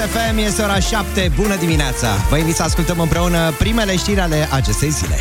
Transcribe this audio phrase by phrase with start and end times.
[0.00, 2.08] FM, este ora 7, bună dimineața!
[2.30, 5.16] Vă invit să ascultăm împreună primele știri ale acestei zile.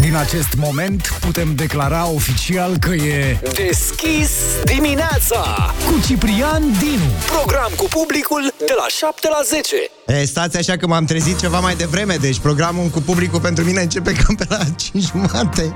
[0.00, 4.30] Din acest moment putem declara oficial că e Deschis
[4.64, 7.10] dimineața cu Ciprian Dinu.
[7.32, 9.76] Program cu publicul de la 7 la 10
[10.06, 13.80] E, stați așa că m-am trezit ceva mai devreme, deci programul cu publicul pentru mine
[13.80, 14.58] începe cam pe la
[14.92, 15.72] 5 jumate.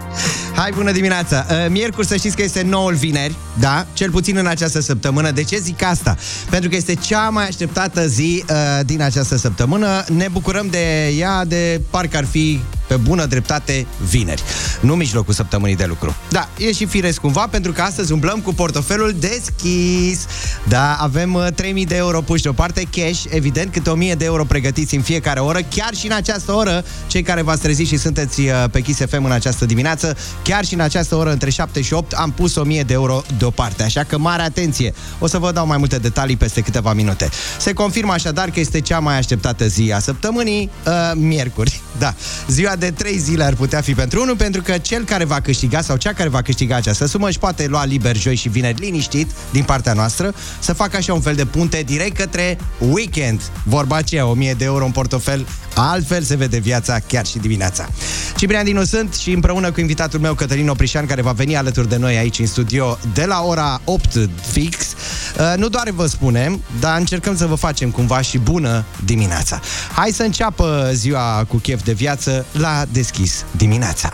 [0.55, 1.47] Hai, bună dimineața!
[1.65, 3.87] E, Miercuri să știți că este noul vineri, da?
[3.93, 5.31] Cel puțin în această săptămână.
[5.31, 6.17] De ce zic asta?
[6.51, 10.05] Pentru că este cea mai așteptată zi uh, din această săptămână.
[10.09, 14.43] Ne bucurăm de ea de parcă ar fi pe bună dreptate vineri,
[14.81, 16.15] nu mijlocul săptămânii de lucru.
[16.31, 20.27] Da, e și firesc cumva, pentru că astăzi umblăm cu portofelul deschis.
[20.69, 24.95] Da, avem uh, 3000 de euro puși deoparte, cash, evident, câte 1000 de euro pregătiți
[24.95, 28.65] în fiecare oră, chiar și în această oră, cei care v-ați trezit și sunteți uh,
[28.71, 32.13] pe Kiss FM în această dimineață, chiar și în această oră, între 7 și 8,
[32.13, 34.95] am pus 1000 de euro deoparte, așa că mare atenție.
[35.19, 37.29] O să vă dau mai multe detalii peste câteva minute.
[37.59, 41.81] Se confirmă așadar că este cea mai așteptată zi a săptămânii, uh, miercuri.
[41.99, 42.15] Da,
[42.49, 45.81] ziua de 3 zile ar putea fi pentru unul, pentru că cel care va câștiga
[45.81, 49.31] sau cea care va câștiga această sumă își poate lua liber joi și vineri liniștit
[49.51, 53.41] din partea noastră, să facă așa un fel de punte direct către weekend.
[53.65, 55.47] Vorba aceea, 1000 de euro în portofel,
[55.81, 57.89] altfel se vede viața chiar și dimineața.
[58.37, 61.97] Ciprian Dinu sunt și împreună cu invitatul meu Cătălin Oprișan, care va veni alături de
[61.97, 64.77] noi aici în studio de la ora 8 fix.
[64.77, 69.61] Uh, Nu doar vă spunem, dar încercăm să vă facem cumva și bună dimineața.
[69.93, 74.13] Hai să înceapă ziua cu chef de viață la deschis dimineața.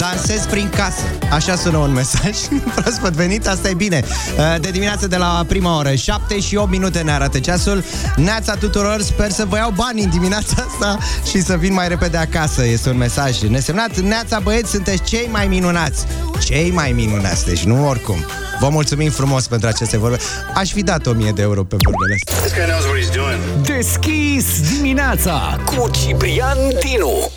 [0.00, 1.02] Dansez prin casă.
[1.30, 2.36] Așa sună un mesaj.
[2.74, 4.04] Proaspăt venit, asta e bine.
[4.38, 7.84] Uh, De dimineață de la prima oră, 7 și 8 minute ne arată ceasul.
[8.16, 10.98] Neața tuturor, sper să vă iau bani în dimineața asta
[11.30, 12.66] și să vin mai repede acasă.
[12.66, 13.98] Este un mesaj nesemnat.
[13.98, 16.04] Neața băieți, sunteți cei mai minunați.
[16.44, 18.24] Cei mai minunați, deci nu oricum.
[18.60, 20.16] Vă mulțumim frumos pentru aceste vorbe.
[20.54, 22.42] Aș fi dat 1000 de euro pe vorbele astea.
[22.42, 23.66] This guy knows what he's doing.
[23.76, 27.30] Deschis dimineața Cu Ciprian Dinu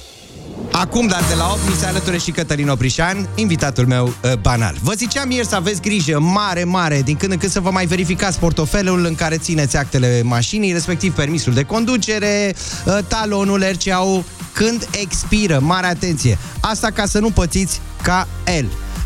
[0.75, 4.75] Acum, dar de la 8, mi se alăture și Cătălin Oprișan, invitatul meu uh, banal.
[4.81, 7.85] Vă ziceam ieri să aveți grijă mare, mare, din când în când să vă mai
[7.85, 14.23] verificați portofelul în care țineți actele mașinii, respectiv permisul de conducere, uh, talonul RCA
[14.53, 15.59] când expiră.
[15.59, 16.37] Mare atenție!
[16.59, 18.65] Asta ca să nu pățiți ca el.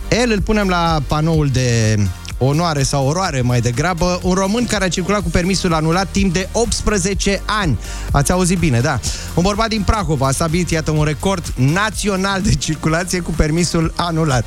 [0.09, 1.97] El îl punem la panoul de
[2.37, 6.49] onoare sau oroare mai degrabă, un român care a circulat cu permisul anulat timp de
[6.51, 7.77] 18 ani.
[8.11, 8.99] Ați auzit bine, da.
[9.33, 14.45] Un bărbat din Prahova a stabilit, iată, un record național de circulație cu permisul anulat.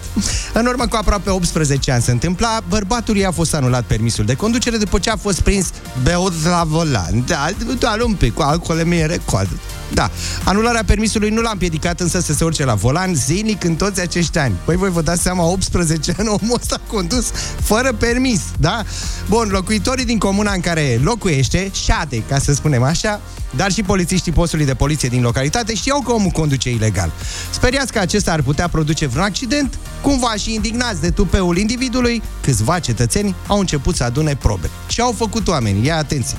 [0.53, 4.77] În urmă cu aproape 18 ani se întâmpla, bărbatul i-a fost anulat permisul de conducere
[4.77, 5.69] după ce a fost prins
[6.03, 7.25] beut la volan.
[7.27, 9.49] Da, doar un pic, cu alcool mi record.
[9.93, 10.11] Da,
[10.45, 14.39] anularea permisului nu l-a împiedicat însă să se urce la volan zilnic în toți acești
[14.39, 14.55] ani.
[14.65, 17.31] Păi voi vă dați seama, 18 ani omul ăsta a condus
[17.63, 18.83] fără permis, da?
[19.29, 23.21] Bun, locuitorii din comuna în care locuiește, șade, ca să spunem așa,
[23.57, 27.13] dar și polițiștii postului de poliție din localitate știau că omul conduce ilegal.
[27.51, 32.79] Speriați că acesta ar putea produce vreun accident, cumva și indignați de tupeul individului, câțiva
[32.79, 34.71] cetățeni au început să adune probe.
[34.87, 35.87] Ce au făcut oamenii?
[35.87, 36.37] Ia atenție!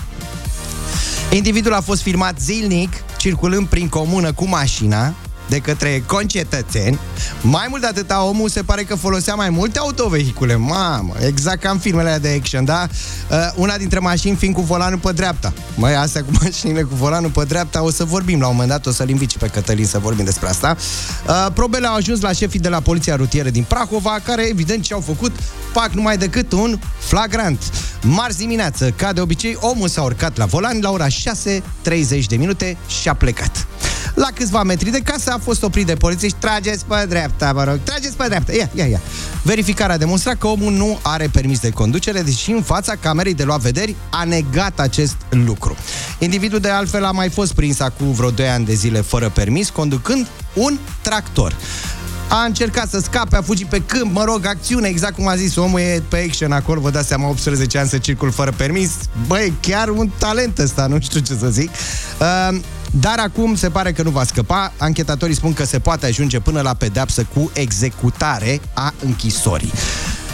[1.31, 5.13] Individul a fost filmat zilnic, circulând prin comună cu mașina,
[5.51, 7.00] de către concetățeni.
[7.41, 10.56] Mai mult de atâta, omul se pare că folosea mai multe autovehicule.
[10.56, 12.88] Mamă, exact ca în filmele alea de action, da?
[13.29, 15.53] Uh, una dintre mașini fiind cu volanul pe dreapta.
[15.75, 18.85] Măi, astea cu mașinile cu volanul pe dreapta, o să vorbim la un moment dat,
[18.85, 20.78] o să-l invit și pe Cătălin să vorbim despre asta.
[21.28, 24.94] Uh, probele au ajuns la șefii de la Poliția Rutieră din Prahova, care evident ce
[24.94, 25.31] au făcut,
[25.73, 27.72] fac numai decât un flagrant.
[28.01, 32.78] Marți dimineață, ca de obicei, omul s-a urcat la volan la ora 6.30 de minute
[33.01, 33.68] și a plecat.
[34.13, 36.38] La câțiva metri de casă a fost oprit de polițiști.
[36.39, 38.53] Trageți pe dreapta, vă rog, trageți pe dreapta.
[38.53, 39.01] Ia, ia, ia.
[39.44, 43.44] Verificarea a demonstrat că omul nu are permis de conducere, deși în fața camerei de
[43.44, 45.75] luat vederi a negat acest lucru.
[46.19, 49.69] Individul de altfel a mai fost prins acum vreo 2 ani de zile fără permis,
[49.69, 51.56] conducând un tractor
[52.33, 55.56] a încercat să scape, a fugit pe câmp, mă rog, acțiune, exact cum a zis
[55.56, 58.92] omul, e pe action acolo, vă dați seama, 18 ani să circul fără permis,
[59.27, 61.69] băi, chiar un talent ăsta, nu știu ce să zic.
[62.19, 62.59] Uh,
[62.91, 64.73] dar acum se pare că nu va scăpa.
[64.77, 69.71] Anchetatorii spun că se poate ajunge până la pedepsă cu executare a închisorii.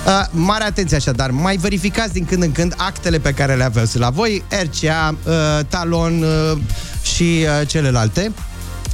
[0.06, 3.98] Uh, mare atenție așadar, mai verificați din când în când actele pe care le aveți
[3.98, 5.34] la voi, RCA, uh,
[5.68, 6.58] talon uh,
[7.02, 8.32] și uh, celelalte.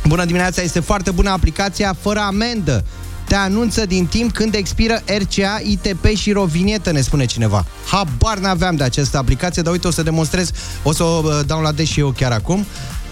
[0.07, 2.83] Bună dimineața, este foarte bună aplicația fără amendă.
[3.27, 7.65] Te anunță din timp când expiră RCA, ITP și rovinietă, ne spune cineva.
[7.91, 10.51] Habar n-aveam de această aplicație, dar uite, o să demonstrez,
[10.83, 12.65] o să o uh, downloadez și eu chiar acum.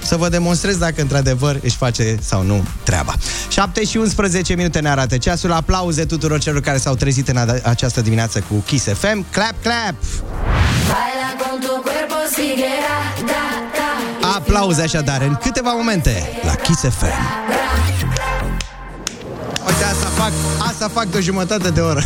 [0.04, 3.14] Să vă demonstrez dacă într-adevăr își face sau nu treaba.
[3.50, 5.52] 7 și 11 minute ne arată ceasul.
[5.52, 9.26] Aplauze tuturor celor care s-au trezit în a- această dimineață cu Kiss FM.
[9.32, 9.96] Clap, clap!
[10.88, 13.44] Baila con tu cuerpo siguiera, da,
[14.22, 14.28] da.
[14.36, 17.06] Aplauze așadar în câteva momente la Kiss FM.
[19.68, 20.32] Uite, asta fac,
[20.70, 22.02] asta fac de o jumătate de oră.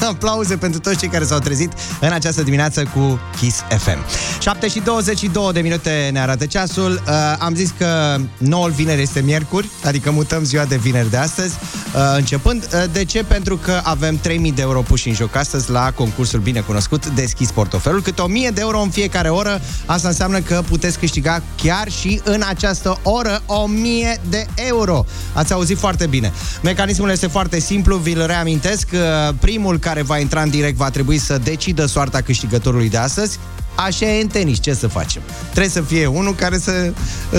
[0.12, 3.98] Aplauze pentru toți cei care s-au trezit în această dimineață cu Kiss FM.
[4.40, 7.02] 7 și 22 de minute ne arată ceasul.
[7.06, 11.54] Uh, am zis că noul vineri este miercuri, adică mutăm ziua de vineri de astăzi,
[11.94, 12.62] uh, începând.
[12.62, 13.24] Uh, de ce?
[13.24, 17.50] Pentru că avem 3000 de euro puși în joc astăzi la concursul bine cunoscut Deschis
[17.50, 18.02] Portofelul.
[18.02, 22.42] Cât 1000 de euro în fiecare oră, asta înseamnă că puteți câștiga chiar și în
[22.48, 25.04] această oră 1000 de euro.
[25.32, 26.32] Ați auzit foarte bine.
[26.62, 28.88] Mecanismul este foarte simplu, vi-l reamintesc.
[28.92, 33.38] Uh, Primul care va intra în direct va trebui să decidă soarta câștigătorului de astăzi.
[33.74, 35.22] Așa e în tenis, ce să facem?
[35.50, 36.92] Trebuie să fie unul care să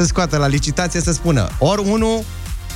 [0.06, 2.24] scoată la licitație să spună ori 1,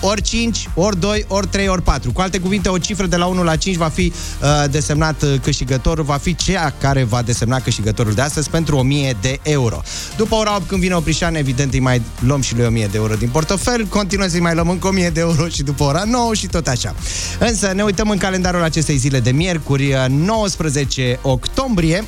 [0.02, 2.12] ori 5, ori 2, ori 3, ori 4.
[2.12, 5.36] Cu alte cuvinte, o cifră de la 1 la 5 va fi uh, desemnat uh,
[5.42, 9.82] câștigătorul, va fi cea care va desemna câștigătorul de astăzi pentru 1000 de euro.
[10.18, 13.14] După ora 8, când vine Oprișan, evident îi mai luăm și lui 1000 de euro
[13.14, 16.48] din portofel, continuăm să-i mai luăm încă 1000 de euro și după ora 9 și
[16.48, 16.96] tot așa.
[17.40, 22.04] Însă ne uităm în calendarul acestei zile de miercuri, uh, 19 octombrie,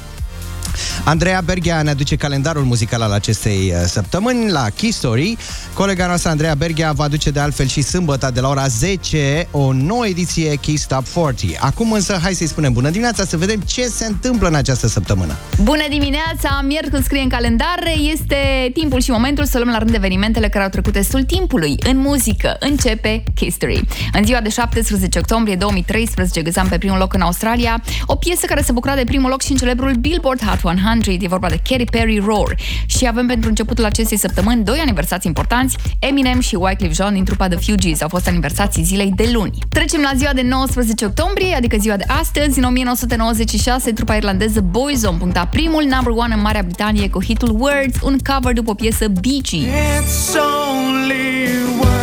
[1.04, 5.38] Andreea Berghea ne aduce calendarul muzical al acestei uh, săptămâni la Key Story.
[5.74, 9.74] Colega noastră, Andreea Berghea, va aduce de altfel și sâmbătă de la ora 10 o
[9.74, 11.57] nouă ediție Key Stop 40.
[11.60, 15.36] Acum însă, hai să-i spunem bună dimineața să vedem ce se întâmplă în această săptămână.
[15.62, 16.62] Bună dimineața!
[16.63, 17.80] Miercuri scrie în calendar.
[18.12, 21.75] Este timpul și momentul să luăm la rând evenimentele care au trecut destul timpului.
[21.80, 23.81] În muzică începe History.
[24.13, 28.62] În ziua de 17 octombrie 2013 găseam pe primul loc în Australia o piesă care
[28.62, 31.12] se bucura de primul loc și în celebrul Billboard Hot 100.
[31.20, 32.56] E vorba de Katy Perry Roar.
[32.86, 35.78] Și avem pentru începutul acestei săptămâni doi aniversați importanți.
[36.00, 39.58] Eminem și Wyclef Jean din trupa The Fugees au fost aniversații zilei de luni.
[39.70, 42.58] Trecem la ziua de 19 octombrie, adică ziua de astăzi.
[42.58, 47.98] În 1996, trupa irlandeză Boyzone puncta primul number one în Marea Britanie cu hitul Words,
[48.02, 49.64] un cover după o piesă Bee Gees.
[49.64, 51.99] It's only words,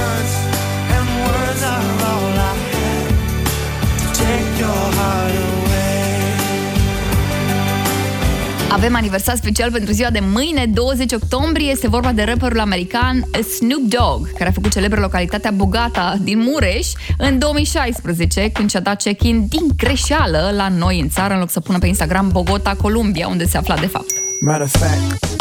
[8.77, 11.71] Avem aniversat special pentru ziua de mâine, 20 octombrie.
[11.71, 13.25] Este vorba de rapperul american
[13.57, 16.87] Snoop Dogg, care a făcut celebră localitatea Bogata din Mureș
[17.19, 21.61] în 2016, când și-a dat check-in din greșeală la noi în țară, în loc să
[21.61, 24.11] pună pe Instagram Bogota, Columbia, unde se afla de fapt.
[24.41, 25.36] Matter of fact,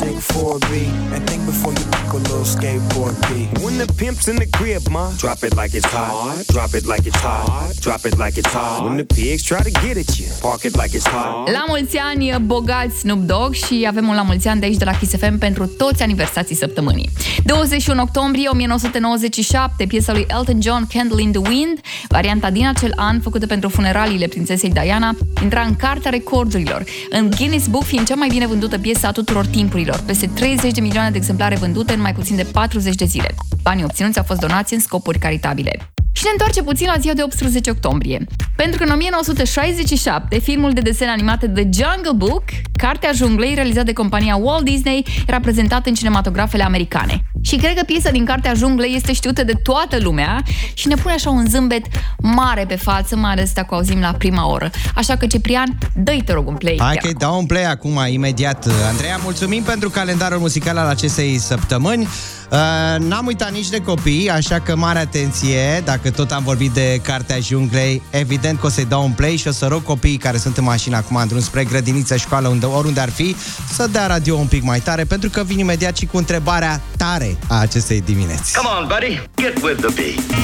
[0.00, 0.72] you should take 4B
[1.14, 3.48] and think before you pick a little skateboard B.
[3.64, 6.46] When the pimp's in the crib, ma, drop it like it's hot.
[6.46, 7.74] Drop it like it's hot.
[7.80, 8.84] Drop it like it's hot.
[8.84, 11.50] When the pigs try to get at you, park it like it's hot.
[11.50, 14.84] La mulți ani, bogați Snoop Dogg și avem un la mulți ani de aici de
[14.84, 17.10] la Kiss FM pentru toți aniversații săptămânii.
[17.44, 23.20] 21 octombrie 1997, piesa lui Elton John, Candle in the Wind, varianta din acel an
[23.20, 28.28] făcută pentru funeraliile prințesei Diana, intra în cartea recordurilor, în Guinness Book fiind cea mai
[28.28, 32.14] bine vândută piesă a tuturor timpurilor, peste 30 de milioane de exemplare vândute în mai
[32.14, 33.34] puțin de 40 de zile.
[33.62, 35.90] Banii obținuți au fost donați în scopuri caritabile.
[36.12, 38.24] Și ne întoarce puțin la ziua de 18 octombrie.
[38.56, 42.42] Pentru că în 1967, filmul de desen animate The Jungle Book,
[42.76, 47.22] Cartea Junglei, realizat de compania Walt Disney, era prezentat în cinematografele americane.
[47.40, 50.42] Și cred că piesa din Cartea Junglei este știută de toată lumea
[50.74, 51.86] și ne pune așa un zâmbet
[52.18, 54.70] mare pe față, mai ales dacă o auzim la prima oră.
[54.94, 56.76] Așa că, Ciprian, dă-i te rog un play.
[56.78, 58.66] Hai chiar că dau un play acum, imediat.
[58.88, 62.08] Andreea, mulțumim pentru calendarul muzical al acestei săptămâni.
[62.50, 62.58] Uh,
[62.98, 67.38] n-am uitat nici de copii, așa că mare atenție, dacă tot am vorbit de Cartea
[67.38, 70.56] Junglei, evident că o să-i dau un play și o să rog copiii care sunt
[70.56, 73.36] în mașină acum în drum spre grădiniță, școală, unde, oriunde ar fi,
[73.72, 77.36] să dea radio un pic mai tare, pentru că vin imediat și cu întrebarea tare
[77.48, 78.56] a acestei dimineți.
[78.56, 80.38] Come on, buddy, get with the beat.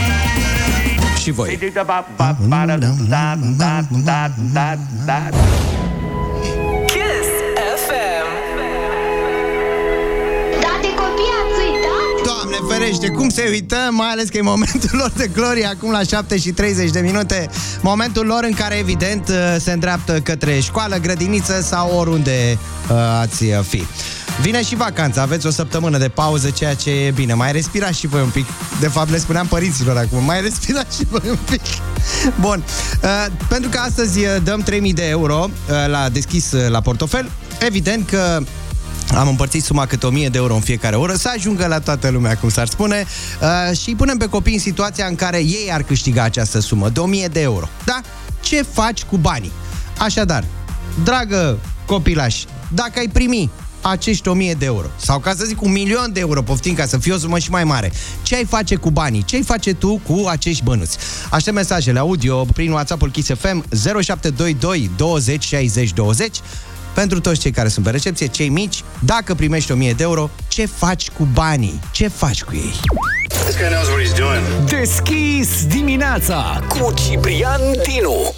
[1.23, 1.59] Și voi.
[12.69, 16.39] Ferește, cum se uită, mai ales că e momentul lor de glorie acum la 7
[16.39, 21.97] și 30 de minute, momentul lor în care evident se îndreaptă către școală, grădiniță sau
[21.97, 22.59] oriunde
[22.91, 23.85] uh, ați fi.
[24.41, 27.35] Vine și vacanța, aveți o săptămână de pauză, ceea ce e bine.
[27.35, 28.47] Mai respirați și voi un pic.
[28.81, 31.61] De fapt, le spuneam părinților acum, mai respirați și voi un pic.
[32.41, 32.65] Bun,
[33.03, 37.31] uh, pentru că astăzi uh, dăm 3000 de euro uh, la deschis uh, la portofel,
[37.59, 38.41] evident că
[39.15, 42.37] am împărțit suma câte 1000 de euro în fiecare oră să ajungă la toată lumea,
[42.37, 43.05] cum s-ar spune,
[43.41, 46.89] uh, și îi punem pe copii în situația în care ei ar câștiga această sumă
[46.89, 47.69] de 1000 de euro.
[47.85, 48.01] Da?
[48.41, 49.53] Ce faci cu banii?
[49.99, 50.45] Așadar,
[51.05, 54.87] dragă copilaș, dacă ai primi acești 1000 de euro.
[54.97, 57.51] Sau ca să zic un milion de euro, poftim ca să fie o sumă și
[57.51, 57.93] mai mare.
[58.23, 59.25] Ce ai face cu banii?
[59.25, 60.99] Ce ai face tu cu acești bănuți?
[61.31, 66.37] Aștept mesajele audio prin WhatsApp-ul Kiss FM 0722 20 60 20
[66.95, 70.67] pentru toți cei care sunt pe recepție, cei mici, dacă primești 1000 de euro, ce
[70.67, 71.81] faci cu banii?
[71.93, 72.81] Ce faci cu ei?
[73.45, 74.69] This guy knows what he's doing.
[74.81, 78.35] Deschis dimineața cu Ciprian Dinu.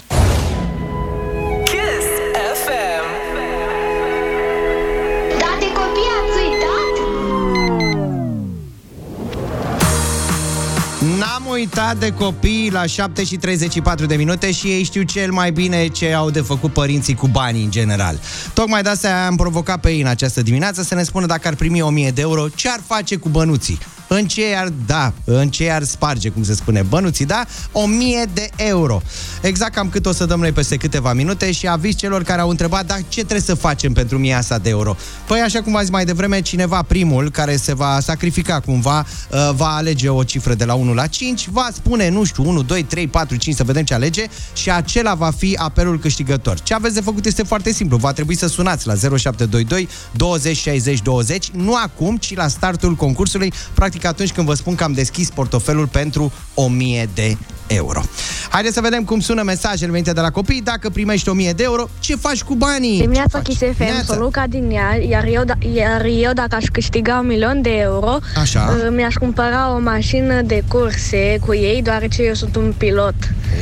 [11.17, 15.51] N-am uitat de copii la 7 și 34 de minute și ei știu cel mai
[15.51, 18.19] bine ce au de făcut părinții cu banii în general.
[18.53, 21.55] Tocmai de asta am provocat pe ei în această dimineață să ne spună dacă ar
[21.55, 23.77] primi 1000 de euro, ce ar face cu bănuții.
[24.07, 27.45] În ce ar da, în ce ar sparge, cum se spune, bănuții, da?
[27.71, 29.01] 1000 de euro.
[29.41, 32.49] Exact cam cât o să dăm noi peste câteva minute și aviz celor care au
[32.49, 34.95] întrebat, dar ce trebuie să facem pentru 1000 asta de euro?
[35.27, 38.99] Păi, așa cum v-am zis mai devreme, cineva primul care se va sacrifica cumva,
[39.31, 42.61] uh, va alege o cifră de la 1 la 5, va spune, nu știu, 1,
[42.61, 46.59] 2, 3, 4, 5, să vedem ce alege și acela va fi apelul câștigător.
[46.59, 47.97] Ce aveți de făcut este foarte simplu.
[47.97, 53.53] Va trebui să sunați la 0722 20 60 20, nu acum, ci la startul concursului,
[53.73, 57.37] practic atunci când vă spun că am deschis portofelul pentru 1000 de
[57.67, 58.01] euro.
[58.49, 60.61] Haideți să vedem cum sună mesajele venite de la copii.
[60.61, 62.99] Dacă primești 1000 de euro, ce faci cu banii?
[62.99, 63.57] Dimineața Ce faci?
[63.57, 64.03] Kiss FM, Neața.
[64.05, 67.69] sunt Luca din Iași, iar eu, da, iar eu dacă aș câștiga un milion de
[67.77, 68.75] euro, Așa.
[68.77, 73.15] uh, mi-aș cumpăra o mașină de curse cu ei, deoarece eu sunt un pilot.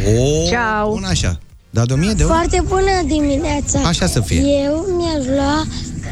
[0.08, 0.90] O, Ceau.
[0.94, 1.38] Bun așa.
[1.76, 2.34] Da, de 1000 de euro?
[2.34, 3.80] Foarte bună dimineața!
[3.80, 4.42] Așa să fie.
[4.66, 5.66] Eu mi-aș lua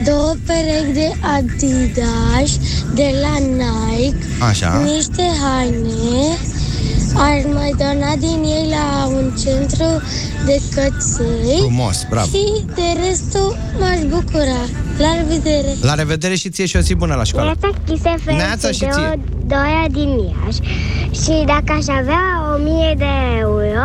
[0.05, 2.51] două perechi de Adidas
[2.93, 4.17] de la Nike,
[4.50, 4.82] Așa.
[4.96, 6.38] niște haine,
[7.15, 10.01] aș mai dona din ei la un centru
[10.46, 12.27] de căței Frumos, bravo.
[12.27, 14.62] și de restul m-aș bucura.
[14.98, 15.75] La revedere!
[15.82, 17.55] La revedere și ție și o zi bună la școală.
[17.62, 19.20] Neața Chisefem Neața și de o ție.
[19.48, 20.60] doia din Iași
[21.24, 23.82] și dacă aș avea o mie de euro,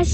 [0.00, 0.08] aș,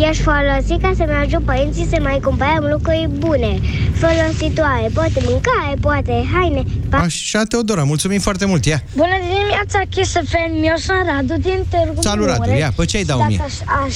[0.00, 3.58] i-aș folosi ca să-mi ajut părinții să mai cumpărăm lucruri bune,
[4.00, 6.62] folositoare, poate mâncare, poate haine.
[6.90, 8.64] Pa- Așa, Teodora, mulțumim foarte mult.
[8.64, 12.40] Ia, Bună dimineața, Kiss FM, eu sunt Radu din Târgu Salut, Radu.
[12.44, 12.58] Mureș.
[12.58, 13.36] Ia, pe ce ai da Și 1000?
[13.36, 13.94] Dacă aș, aș,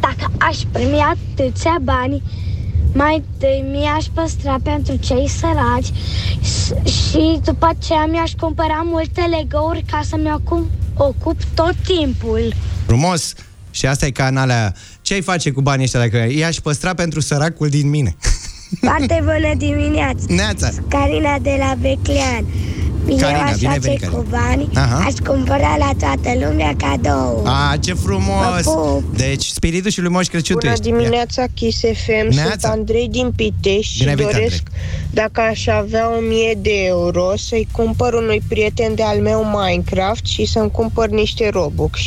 [0.00, 2.22] dacă aș primi atâția bani,
[2.94, 5.90] mai întâi mi-aș păstra pentru cei săraci
[6.42, 12.52] și, și după aceea mi-aș cumpăra multe legouri ca să-mi ocup, ocup tot timpul.
[12.86, 13.34] frumos.
[13.74, 14.74] Și asta e ca în alea.
[15.02, 18.16] Ce ai face cu banii ăștia dacă i-aș păstra pentru săracul din mine?
[18.80, 20.24] Foarte bună dimineața!
[20.28, 20.70] Neața.
[20.88, 22.46] Carina de la Beclean.
[23.06, 24.18] Carina, eu aș bine ai face venit, Carina.
[24.18, 25.04] cu bani, Aha.
[25.06, 27.42] aș cumpăra la toată lumea cadou.
[27.46, 28.62] A, ce frumos!
[28.64, 29.16] Vă pup.
[29.16, 30.88] Deci, spiritul și lui Moș Crăciun tu Bună ești.
[30.88, 30.96] Ia.
[30.96, 32.34] dimineața, Kiss FM.
[32.34, 32.50] Neața.
[32.50, 34.62] Sunt Andrei din Pitești și Bine ai venit, doresc,
[35.10, 40.44] dacă aș avea 1000 de euro, să-i cumpăr unui prieten de al meu Minecraft și
[40.44, 42.00] să-mi cumpăr niște Robux.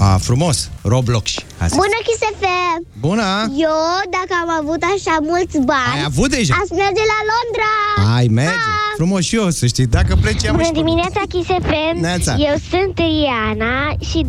[0.00, 0.70] A, frumos.
[0.82, 1.34] Roblox.
[1.58, 1.76] Asta.
[1.76, 2.78] Bună, Chisefem!
[3.00, 3.28] Bună!
[3.56, 3.78] Eu,
[4.16, 6.54] dacă am avut așa mulți bani, Ai avut deja?
[6.62, 7.72] aș merge la Londra!
[8.16, 8.58] Ai, merge.
[8.96, 9.86] Frumos și eu, să știi.
[9.86, 11.94] Dacă pleci, am Bună și pe- dimineața, Chisefem!
[12.00, 12.34] Neața.
[12.38, 13.76] Eu sunt Iana
[14.08, 14.20] și,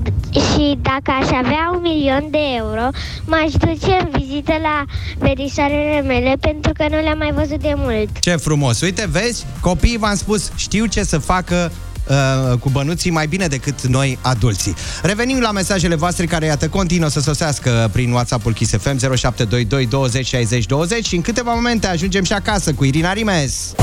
[0.49, 2.85] și dacă aș avea un milion de euro,
[3.25, 4.83] m-aș duce în vizită la
[5.17, 8.09] verișoarele mele pentru că nu le-am mai văzut de mult.
[8.19, 8.81] Ce frumos.
[8.81, 11.71] Uite, vezi, copiii, v-am spus, știu ce să facă
[12.07, 14.75] uh, cu bănuții mai bine decât noi adulții.
[15.01, 20.27] Revenim la mesajele voastre care, iată, continuă să sosească prin WhatsApp-ul Kiss FM 0722 20
[20.27, 23.73] 60 20 și în câteva momente ajungem și acasă cu Irina Rimes.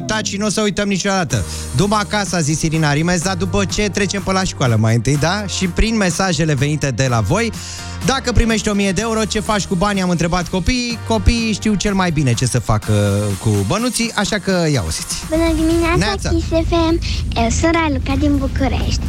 [0.00, 0.08] Uitat?
[0.08, 1.44] N-am uitat și nu o să uităm niciodată.
[1.76, 5.16] După acasă, a zis Irina Rimes, dar după ce trecem pe la școală mai întâi,
[5.16, 5.44] da?
[5.46, 7.52] Și prin mesajele venite de la voi,
[8.06, 10.02] dacă primești 1000 de euro, ce faci cu banii?
[10.02, 10.98] Am întrebat copiii.
[11.08, 12.92] Copiii știu cel mai bine ce să facă
[13.42, 15.14] cu bănuții, așa că ia auziți.
[15.28, 16.28] Bună dimineața, Neața.
[16.28, 16.98] Kiss FM!
[17.36, 19.00] Eu sunt Raluca din București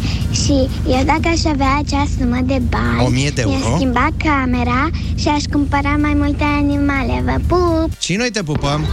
[0.43, 3.57] și eu dacă aș avea acea sumă de bani, 1000 de euro.
[3.57, 7.23] mi-aș schimba camera și aș cumpăra mai multe animale.
[7.25, 7.89] Vă pup!
[7.99, 8.85] Și noi te pupăm.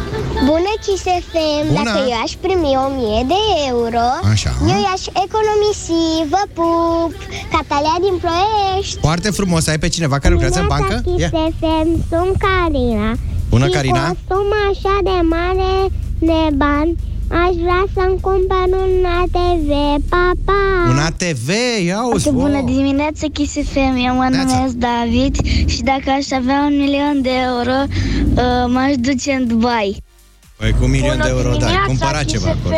[0.45, 1.73] Bună, Kiss FM!
[1.73, 1.88] Bună.
[1.95, 3.41] Dacă eu aș primi 1000 de
[3.73, 4.53] euro, Așa.
[4.73, 6.01] eu i-aș economisi.
[6.33, 7.13] Vă pup!
[7.55, 8.99] Catalea din Ploiești!
[9.01, 9.67] Foarte frumos.
[9.67, 10.95] Ai pe cineva care lucrează în bancă?
[11.05, 11.31] Kiss Ia.
[11.61, 13.09] FM, sunt Carina.
[13.51, 14.09] Bună, și Carina.
[14.09, 15.73] cu o sumă așa de mare
[16.19, 16.95] de bani,
[17.45, 19.71] aș vrea să-mi cumpăr un ATV.
[20.09, 20.91] Pa, pa!
[20.91, 21.49] Un ATV,
[21.87, 22.31] ia uzi.
[22.31, 22.65] Bună wow.
[22.75, 24.55] dimineața, Kiss FM, eu mă Neața.
[24.57, 25.35] numesc David
[25.67, 27.77] și dacă aș avea un milion de euro,
[28.35, 30.03] uh, m-aș duce în Dubai.
[30.59, 32.75] Păi cu un milion de euro, da, cumpăra ceva acolo.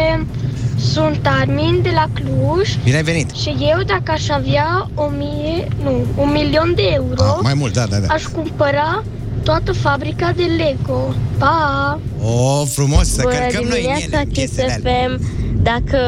[0.79, 3.31] Sunt Armin de la Cluj Bine ai venit!
[3.31, 7.73] și eu dacă aș avea o mie, nu, un milion de euro, Ah, mai mult,
[7.73, 8.13] da, da, da.
[8.15, 9.03] aș cumpăra
[9.43, 11.15] toată fabrica de Lego.
[11.39, 11.99] Pa!
[12.25, 15.09] O, frumos, să Bună cărcăm noi în dimineața, ele, piesele alea.
[15.09, 15.21] FM.
[15.63, 15.99] Dacă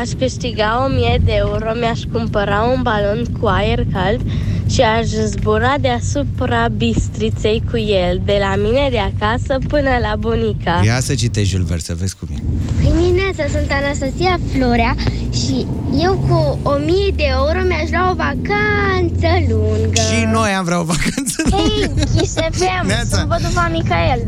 [0.00, 4.20] aș câștiga 1000 de euro, mi-aș cumpăra un balon cu aer cald
[4.70, 10.80] și aș zbura deasupra bistriței cu el, de la mine de acasă până la bunica.
[10.84, 12.38] Ia să citești Jules Verne, să vezi cum e.
[12.82, 14.94] Dimineața sunt Anastasia Florea
[15.32, 15.66] și
[16.02, 20.00] eu cu 1000 de euro mi-aș lua o vacanță lungă.
[20.10, 23.16] Și noi am vrea o vacanță Hei, Kiss FM, Neața.
[23.16, 24.20] sunt văduva Micael.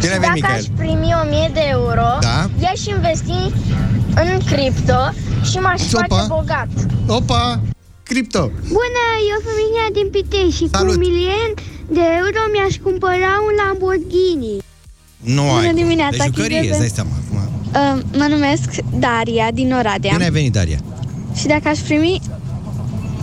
[0.00, 0.66] Bine ai Dacă venit, aș Michael.
[0.76, 2.50] primi 1000 de euro, Da.
[2.62, 3.40] i-aș investi
[4.22, 5.00] în cripto
[5.50, 6.04] și m-aș Opa.
[6.16, 6.68] face bogat.
[7.06, 7.60] Opa,
[8.10, 8.42] cripto.
[8.78, 10.94] Bună, eu sunt Minia din Pitești și Salut.
[10.94, 11.50] cu un milion
[11.96, 14.52] de euro mi-aș cumpăra un Lamborghini.
[15.36, 15.74] Nu Bună ai.
[15.82, 16.70] dimineața, De jucărie, Chize.
[16.70, 17.10] îți dai seama.
[17.20, 17.38] acum.
[17.38, 18.68] Uh, mă numesc
[19.06, 20.78] Daria din Oradea Bine ai venit, Daria.
[21.38, 22.20] și dacă aș primi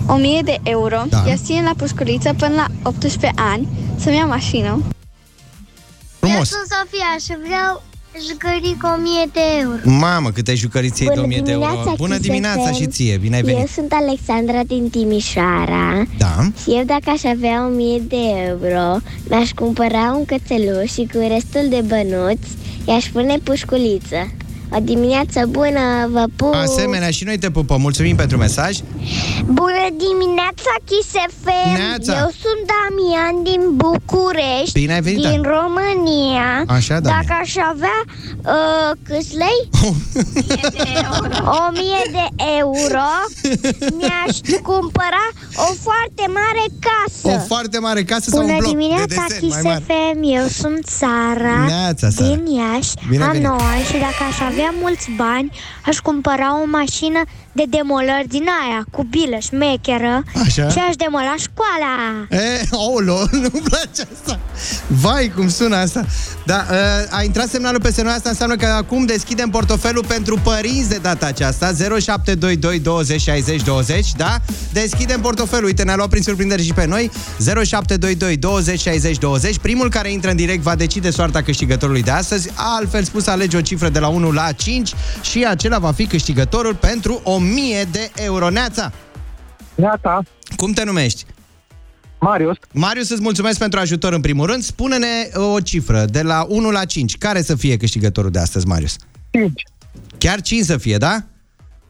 [0.08, 1.24] 1000 de euro, Da.
[1.26, 1.36] da.
[1.36, 3.68] țin la pușculiță până la 18 ani
[4.00, 4.84] să-mi iau mașină.
[6.20, 6.48] Frumos.
[6.50, 7.84] sunt Sofia și vreau
[8.30, 9.98] jucării cu 1000 de euro.
[10.00, 11.94] Mamă, câte jucăriții ai de 1000 de euro.
[11.98, 12.74] Bună Kiss dimineața FM.
[12.76, 13.70] și ție, bine ai Eu venit.
[13.70, 16.50] sunt Alexandra din Timișoara Da.
[16.64, 18.16] și eu dacă aș avea 1000 de
[18.48, 18.98] euro,
[19.30, 22.48] mi-aș cumpăra un cățeluș și cu restul de bănuți
[22.88, 24.32] i-aș pune pușculiță.
[24.72, 26.54] O dimineață bună, vă pup!
[26.54, 27.82] Asemenea, și noi te pupăm.
[27.82, 28.78] Mulțumim pentru mesaj.
[29.46, 31.10] Bună dimineața, Kiss
[31.42, 31.78] FM!
[31.78, 32.20] Neața.
[32.20, 35.52] Eu sunt Damian din București, Bine ai venit, din Dan.
[35.58, 36.64] România.
[36.68, 37.24] Așa, Damian.
[37.28, 38.00] Dacă aș avea
[38.54, 39.60] uh, câți lei?
[41.60, 43.08] O mie de euro
[43.98, 47.36] mi-aș cumpăra o foarte mare casă.
[47.36, 49.84] O foarte mare casă sau un Bună bloc de dimineața, desen Kiss mai mare.
[49.88, 50.20] FM!
[50.40, 52.28] Eu sunt Sara, Neața, Sara.
[52.30, 53.48] din Iași, Bine ai a venit.
[53.48, 55.52] noua și dacă aș avea mulți bani,
[55.86, 57.22] aș cumpăra o mașină
[57.58, 60.70] de demolări din aia, cu bilă șmecheră Așa.
[60.70, 61.96] și aș demola școala.
[62.30, 64.40] E, aolo, nu-mi place asta.
[64.88, 66.06] Vai, cum sună asta.
[66.46, 70.90] Da, uh, a intrat semnalul pe semnul asta, înseamnă că acum deschidem portofelul pentru părinți
[70.90, 71.66] de data aceasta,
[72.00, 74.38] 0722 20 60 20, da?
[74.74, 77.12] Deschidem portofelul, uite, ne-a luat prin surprindere și pe noi,
[77.64, 79.58] 0722 20 60 20.
[79.58, 83.62] Primul care intră în direct va decide soarta câștigătorului de astăzi, altfel spus, alege o
[83.62, 87.47] cifră de la 1 la 5 și acela va fi câștigătorul pentru 1000
[87.92, 88.50] de euro.
[88.50, 88.92] Neața!
[89.76, 90.24] Neața!
[90.56, 91.26] Cum te numești?
[92.20, 92.58] Marius.
[92.72, 94.64] Marius, îți mulțumesc pentru ajutor în primul rând.
[94.64, 97.18] Spune-ne o cifră de la 1 la 5.
[97.18, 98.96] Care să fie câștigătorul de astăzi, Marius?
[99.32, 99.62] 5.
[100.18, 101.24] Chiar 5 să fie, da?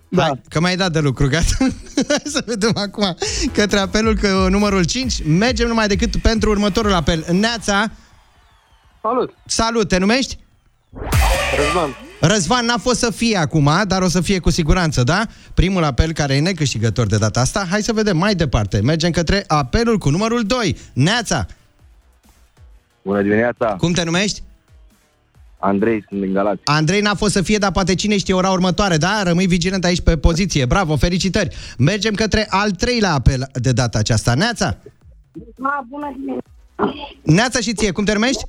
[0.10, 0.24] Da.
[0.24, 1.46] Hai, că mai ai dat de lucru, gata.
[2.08, 3.16] Hai să vedem acum
[3.54, 5.24] către apelul că numărul 5.
[5.26, 7.26] Mergem numai decât pentru următorul apel.
[7.32, 7.92] Neața,
[9.02, 9.34] Salut!
[9.46, 10.38] salut, te numești?
[11.58, 12.07] Răzvan.
[12.20, 15.26] Răzvan n-a fost să fie acum, dar o să fie cu siguranță, da?
[15.54, 17.66] Primul apel care e necâștigător de data asta.
[17.70, 18.82] Hai să vedem mai departe.
[18.82, 20.78] Mergem către apelul cu numărul 2.
[20.94, 21.46] Neața,
[23.02, 23.66] Bună dimineața!
[23.66, 24.42] cum te numești?
[25.60, 26.62] Andrei, sunt din Galați.
[26.64, 29.24] Andrei n-a fost să fie, dar poate cine știe ora următoare, da?
[29.24, 30.66] Rămâi vigilent aici pe poziție.
[30.66, 31.56] Bravo, felicitări!
[31.78, 34.34] Mergem către al treilea apel de data aceasta.
[34.34, 34.78] Neața!
[35.90, 36.44] bună dimineața!
[37.24, 38.44] Neața și ție, cum te numești?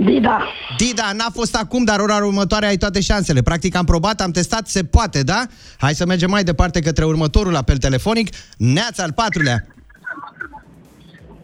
[0.00, 0.48] Dida.
[0.76, 3.42] Dida, n-a fost acum, dar ora următoare ai toate șansele.
[3.42, 5.46] Practic am probat, am testat, se poate, da?
[5.78, 8.28] Hai să mergem mai departe către următorul apel telefonic.
[8.56, 9.66] Neața, al patrulea.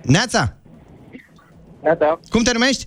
[0.03, 0.57] Neața,
[1.83, 2.21] Neața.
[2.31, 2.87] cum te numești?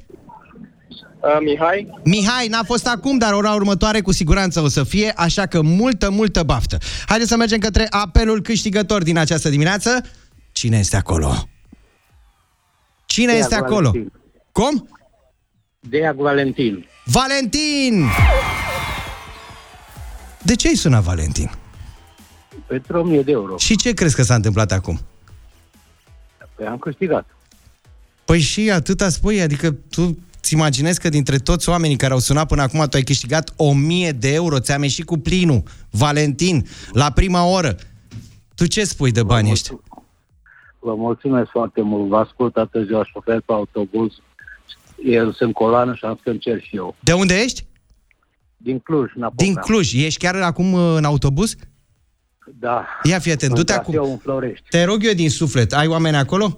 [0.89, 1.99] Uh, Mihai.
[2.03, 6.09] Mihai, n-a fost acum, dar ora următoare cu siguranță o să fie, așa că multă,
[6.09, 6.77] multă baftă.
[7.05, 10.01] Haideți să mergem către apelul câștigător din această dimineață.
[10.51, 11.47] Cine este acolo?
[13.05, 13.89] Cine Dea este acolo?
[13.89, 14.11] Valentin.
[14.51, 14.87] Cum?
[15.89, 16.85] Deag Valentin.
[17.05, 18.05] Valentin!
[20.41, 21.51] De ce îi suna Valentin?
[22.67, 23.57] Pentru 1000 de euro.
[23.57, 24.99] Și ce crezi că s-a întâmplat acum?
[26.55, 27.25] Păi am câștigat.
[28.25, 32.47] Păi și atâta spui, adică tu ți imaginezi că dintre toți oamenii care au sunat
[32.47, 37.45] până acum tu ai câștigat 1000 de euro, ți-am ieșit cu plinul, Valentin, la prima
[37.45, 37.75] oră.
[38.55, 39.79] Tu ce spui de bani ăștia?
[40.79, 42.09] Vă mulțumesc foarte mult.
[42.09, 44.11] Vă ascult atât ziua șofer pe autobuz.
[45.05, 46.95] Eu sunt coloană și am să încerc și eu.
[46.99, 47.65] De unde ești?
[48.57, 49.43] Din Cluj, Napoca.
[49.43, 49.93] Din Cluj.
[49.93, 51.55] Ești chiar acum uh, în autobuz?
[52.59, 52.85] Da.
[53.03, 54.11] Ia fii atent, În du-te traseul acum.
[54.11, 54.65] în Florești.
[54.69, 56.57] Te rog eu din suflet, ai oameni acolo?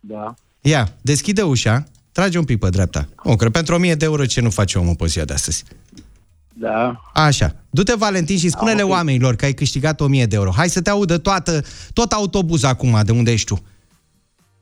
[0.00, 0.34] Da.
[0.60, 3.08] Ia, deschide ușa, trage un pic pe dreapta.
[3.22, 5.64] O, cred, pentru 1000 de euro ce nu face omul pe ziua de astăzi?
[6.54, 7.00] Da.
[7.14, 7.54] Așa.
[7.70, 8.90] Du-te, Valentin, și spune-le ok.
[8.90, 10.50] oamenilor că ai câștigat 1000 de euro.
[10.50, 13.62] Hai să te audă toată, tot autobuz acum, de unde ești tu.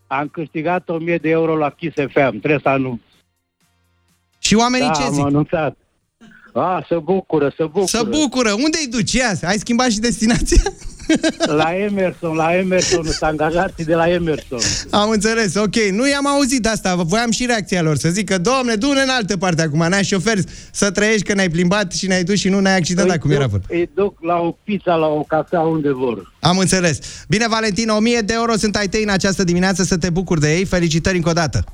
[0.07, 2.29] Am câștigat 1000 de euro la Kiss FM.
[2.29, 3.01] Trebuie să anunț.
[4.39, 5.25] Și oamenii da, ce am zic?
[5.25, 5.77] anunțat.
[6.53, 7.85] A, să bucură, să bucură.
[7.85, 8.53] Să bucură.
[8.53, 9.13] Unde îi duci?
[9.13, 10.63] Ia, ai schimbat și destinația?
[11.61, 14.59] La Emerson, la Emerson, sunt angajații de la Emerson.
[14.91, 15.75] Am înțeles, ok.
[15.77, 19.37] Nu i-am auzit de asta, voiam și reacția lor, să zică, domne, du-ne în altă
[19.37, 20.39] parte acum, n-ai șofer
[20.73, 23.43] să trăiești că ne-ai plimbat și ne-ai dus și nu ne-ai accidentat, Îi cum era
[23.45, 23.61] duc- vor.
[23.69, 26.33] Îi duc la o pizza, la o cafea, unde vor.
[26.41, 26.99] Am înțeles.
[27.29, 30.55] Bine, Valentin, 1000 de euro sunt ai tăi în această dimineață, să te bucuri de
[30.57, 30.65] ei.
[30.65, 31.65] Felicitări încă o dată.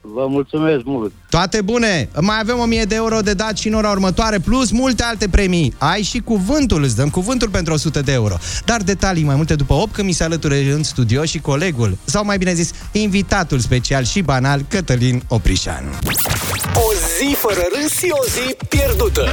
[0.00, 1.12] Vă mulțumesc mult.
[1.30, 2.08] Toate bune!
[2.20, 5.74] Mai avem 1000 de euro de dat și în ora următoare, plus multe alte premii.
[5.78, 8.36] Ai și cuvântul, îți dăm cuvântul pentru 100 de euro.
[8.64, 12.24] Dar detalii mai multe după 8, când mi se alătură în studio și colegul, sau
[12.24, 15.84] mai bine zis, invitatul special și banal, Cătălin Oprișan.
[16.74, 19.28] O zi fără râs și o zi pierdută.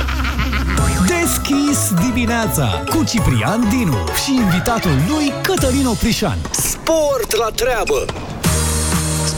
[1.07, 6.37] Deschis dimineața cu Ciprian Dinu și invitatul lui Cătălin Oprișan.
[6.51, 8.05] Sport la treabă!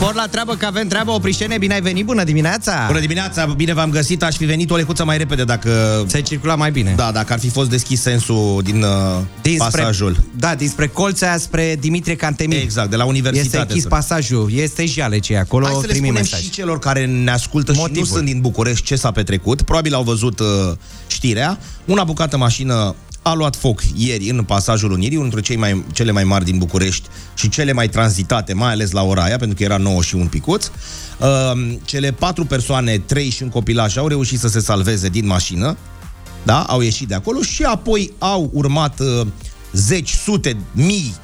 [0.02, 2.84] Spor la treabă, că avem treabă, Oprișene, bine ai venit, bună dimineața!
[2.88, 6.04] Bună dimineața, bine v-am găsit, aș fi venit o lecuță mai repede dacă...
[6.08, 6.94] Se circula mai bine.
[6.96, 8.90] Da, dacă ar fi fost deschis sensul din uh,
[9.42, 10.24] Dinspre, pasajul.
[10.38, 12.62] Da, dinspre Colțea spre Dimitrie Cantemir.
[12.62, 13.46] Exact, de la universitate.
[13.46, 16.42] Este închis pasajul, este jale ce e acolo, Hai să le primim spunem mesaj.
[16.42, 17.96] și celor care ne ascultă Motivul.
[18.06, 19.62] și nu sunt din București ce s-a petrecut.
[19.62, 20.48] Probabil au văzut uh,
[21.08, 21.60] știrea.
[21.86, 22.96] Una bucată mașină
[23.30, 26.58] a luat foc ieri în pasajul Unirii, unul dintre cei mai, cele mai mari din
[26.58, 30.16] București și cele mai tranzitate, mai ales la ora aia, pentru că era 9 și
[30.16, 30.66] un picuț.
[31.20, 35.78] Uh, cele patru persoane, trei și un copilaj, au reușit să se salveze din mașină,
[36.44, 39.28] da, au ieșit de acolo și apoi au urmat uh,
[39.72, 41.16] zeci, sute, mii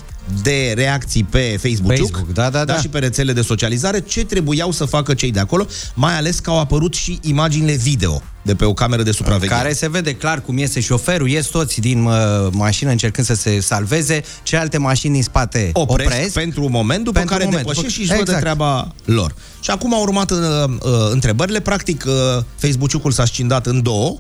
[0.42, 2.78] de reacții pe Facebook, Facebook, da, da, da.
[2.78, 6.50] și pe rețele de socializare, ce trebuiau să facă cei de acolo, mai ales că
[6.50, 9.62] au apărut și imaginile video de pe o cameră de supraveghere.
[9.62, 12.14] Care se vede clar cum iese șoferul, ies toți din uh,
[12.52, 17.18] mașină încercând să se salveze, celelalte mașini din spate opresc, opresc pentru un moment, după
[17.18, 18.42] Pentru care un moment, depășesc după- și își văd de exact.
[18.42, 19.36] treaba lor.
[19.60, 21.60] Și acum au urmat uh, uh, întrebările.
[21.60, 24.18] Practic, uh, Facebook-ul s-a scindat în două.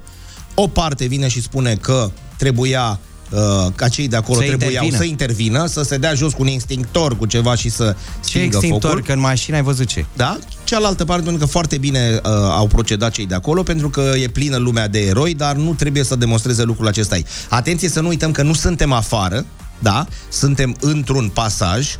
[0.53, 3.39] O parte vine și spune că trebuia uh,
[3.75, 4.97] ca cei de acolo Să trebuiau intervină.
[4.97, 8.45] să intervină, să se dea jos cu un extintor, cu ceva și să Ce stingă
[8.45, 9.01] extintor, focul.
[9.05, 10.05] că în mașină ai văzut ce?
[10.15, 10.37] Da?
[10.63, 14.27] Cealaltă parte, pentru că foarte bine uh, au procedat cei de acolo, pentru că e
[14.27, 17.27] plină lumea de eroi, dar nu trebuie să demonstreze lucrul acesta aici.
[17.49, 19.45] Atenție să nu uităm că nu suntem afară,
[19.79, 20.07] da?
[20.29, 21.95] Suntem într-un pasaj,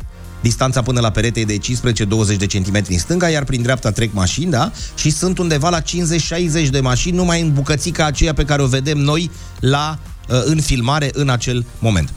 [0.46, 4.12] distanța până la perete e de 15-20 de centimetri în stânga, iar prin dreapta trec
[4.12, 4.72] mașini, da?
[4.94, 5.84] Și sunt undeva la 50-60
[6.70, 9.30] de mașini, numai în bucățica aceea pe care o vedem noi
[9.60, 12.12] la, uh, în filmare în acel moment.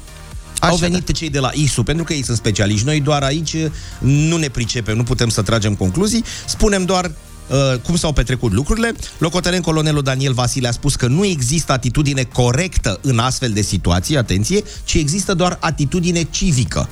[0.60, 2.86] Așa, Au venit cei de la ISU, pentru că ei sunt specialiști.
[2.86, 3.56] Noi doar aici
[4.00, 6.24] nu ne pricepem, nu putem să tragem concluzii.
[6.46, 7.06] Spunem doar
[7.48, 8.92] uh, cum s-au petrecut lucrurile.
[9.18, 14.18] Locotenent colonelul Daniel Vasile a spus că nu există atitudine corectă în astfel de situații,
[14.18, 16.90] atenție, ci există doar atitudine civică.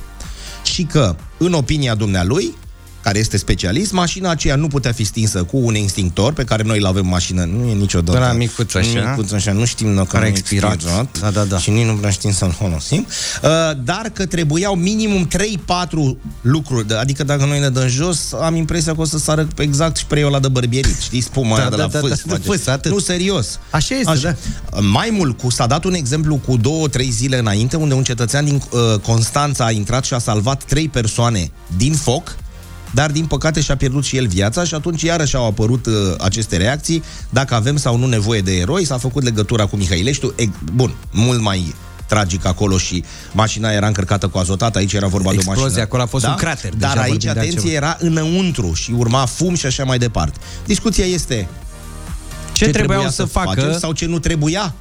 [0.74, 2.54] Și că, în opinia dumnealui,
[3.02, 6.78] care este specialist, mașina aceea nu putea fi stinsă cu un extintor pe care noi
[6.78, 8.18] îl avem în mașină, nu e niciodată.
[8.18, 9.10] Ăla micuț așa.
[9.10, 10.82] Micuț așa, nu știm dacă Care nu a expirat.
[11.20, 11.58] Da, da, da.
[11.58, 13.06] Și nici nu prea știm să-l folosim.
[13.42, 13.48] Uh,
[13.84, 16.86] dar că trebuiau minimum 3-4 lucruri.
[16.86, 20.26] De- Adică dacă noi ne dăm jos, am impresia că o să sară exact spre
[20.26, 21.00] ăla de bărbierit.
[21.00, 22.08] Știi, spuma Da, aia de da, la da, fâs.
[22.08, 22.42] da, de face.
[22.42, 22.90] fâs, atât.
[22.90, 23.58] Nu, serios.
[23.70, 24.34] Așa este, da.
[24.80, 28.44] Mai mult, cu, s-a dat un exemplu cu două, trei zile înainte, unde un cetățean
[28.44, 32.36] din uh, Constanța a intrat și a salvat trei persoane din foc,
[32.90, 36.56] dar din păcate și-a pierdut și el viața și atunci iarăși au apărut uh, aceste
[36.56, 40.94] reacții, dacă avem sau nu nevoie de eroi, s-a făcut legătura cu Mihăileștiu, e, bun,
[41.12, 41.74] mult mai
[42.06, 45.82] tragic acolo și mașina era încărcată cu azotat, aici era vorba de o Explozie, mașină.
[45.82, 47.76] acolo a fost un crater, Dar deja aici, vorbim de atenție, altceva.
[47.76, 50.38] era înăuntru și urma fum și așa mai departe.
[50.66, 51.48] Discuția este
[52.52, 54.74] Ce trebuiau să facă- facem sau ce nu trebuia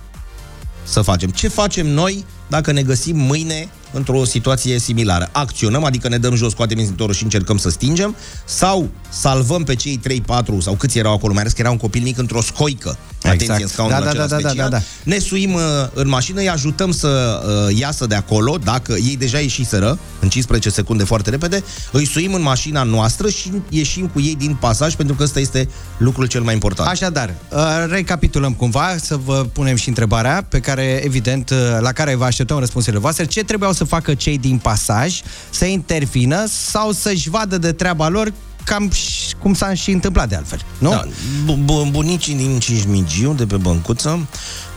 [0.84, 1.30] să facem.
[1.30, 5.30] Ce facem noi dacă ne găsim mâine într-o situație similară?
[5.32, 10.00] Acționăm, adică ne dăm jos, scoatem extintorul și încercăm să stingem sau salvăm pe cei
[10.10, 10.24] 3-4
[10.60, 12.98] sau câți erau acolo, mai ales că era un copil mic într-o scoică.
[13.18, 13.62] Atenție, Exact.
[13.62, 14.70] în scaunul Da, da, acela da, da, da, special.
[14.70, 14.84] da, da.
[15.04, 15.62] Ne suim uh,
[15.94, 20.70] în mașină, îi ajutăm să uh, iasă de acolo, dacă ei deja ieșiseră, în 15
[20.70, 25.16] secunde foarte repede, îi suim în mașina noastră și ieșim cu ei din pasaj, pentru
[25.16, 26.90] că ăsta este lucrul cel mai important.
[26.90, 32.16] Așadar, uh, recapitulăm cumva, să vă punem și întrebarea pe care, evident, uh, la care
[32.16, 33.26] vă așteptăm răspunsurile voastre.
[33.26, 35.22] Ce trebuiau să facă cei din pasaj?
[35.50, 40.36] Să intervină sau să-și vadă de treaba lor cam și- cum s-a și întâmplat de
[40.36, 40.90] altfel, nu?
[40.90, 41.04] Da,
[41.46, 44.28] bu- bu- bunicii din Cismigiu, de pe Băncuță,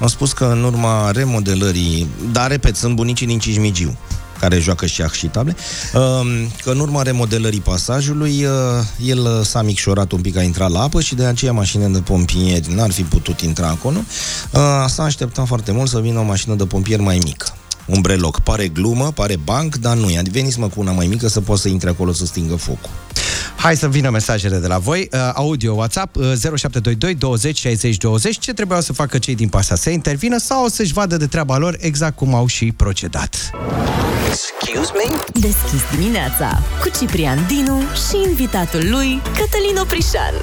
[0.01, 3.97] au spus că în urma remodelării, dar repet, sunt bunicii din Cismigiu,
[4.41, 5.57] care joacă șah și table,
[5.95, 6.27] um,
[6.63, 8.51] că în urma remodelării pasajului, uh,
[9.07, 12.75] el s-a micșorat un pic, a intrat la apă și de aceea mașina de pompieri
[12.75, 13.99] n-ar fi putut intra acolo.
[14.51, 17.47] Uh, S-a așteptat foarte mult să vină o mașină de pompieri mai mică.
[17.87, 18.40] Un breloc.
[18.40, 20.23] Pare glumă, pare banc, dar nu e.
[20.31, 22.90] Veniți mă cu una mai mică să poată să intre acolo să stingă focul.
[23.57, 25.09] Hai să vină mesajele de la voi.
[25.12, 28.38] Uh, audio, WhatsApp, uh, 0722 20 60 20.
[28.38, 29.75] Ce trebuiau să facă cei din pasa?
[29.75, 33.51] Să intervină sau să-și vadă de treaba lor exact cum au și procedat?
[34.29, 35.16] Excuse me?
[35.40, 40.35] Deschis dimineața cu Ciprian Dinu și invitatul lui Cătălin Oprișan.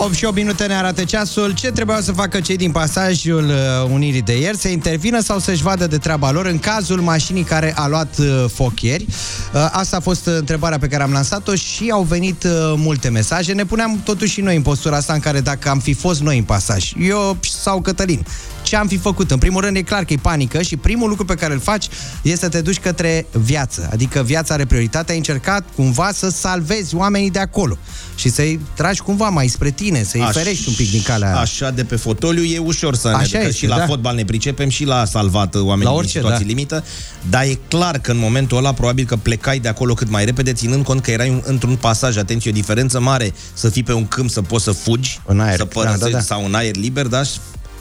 [0.00, 1.54] 8 și 8 minute ne arată ceasul.
[1.54, 4.56] Ce trebuiau să facă cei din pasajul uh, Unirii de ieri?
[4.56, 8.44] Să intervină sau să-și vadă de treaba lor în cazul mașinii care a luat uh,
[8.52, 9.06] foc ieri?
[9.08, 13.08] Uh, asta a fost uh, întrebarea pe care am lansat-o și au venit uh, multe
[13.08, 13.52] mesaje.
[13.52, 16.38] Ne puneam totuși și noi în postura asta în care dacă am fi fost noi
[16.38, 18.26] în pasaj, eu sau Cătălin,
[18.68, 19.30] ce am fi făcut?
[19.30, 21.86] În primul rând e clar că e panică și primul lucru pe care îl faci
[22.22, 23.88] este să te duci către viață.
[23.92, 27.78] Adică viața are prioritate, ai încercat cumva să salvezi oamenii de acolo
[28.14, 31.70] și să-i tragi cumva mai spre tine, să-i Aș- ferești un pic din calea Așa
[31.70, 33.86] de pe fotoliu e ușor să ne Așa Așa este, și la da.
[33.86, 36.50] fotbal ne pricepem și la salvat uh, oamenii La în orice, situații da.
[36.50, 36.84] limită,
[37.30, 40.52] dar e clar că în momentul ăla probabil că plecai de acolo cât mai repede,
[40.52, 44.06] ținând cont că erai un- într-un pasaj, atenție, o diferență mare să fii pe un
[44.08, 46.20] câmp să poți să fugi, în aer, să părăsești da, da, da.
[46.20, 47.32] sau în aer liber, dar și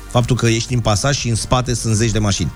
[0.09, 2.51] faptul că ești în pasaj și în spate sunt zeci de mașini.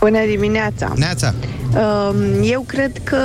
[0.00, 0.92] Bună dimineața!
[0.96, 1.34] Neața!
[1.74, 3.16] Um, Eu cred că,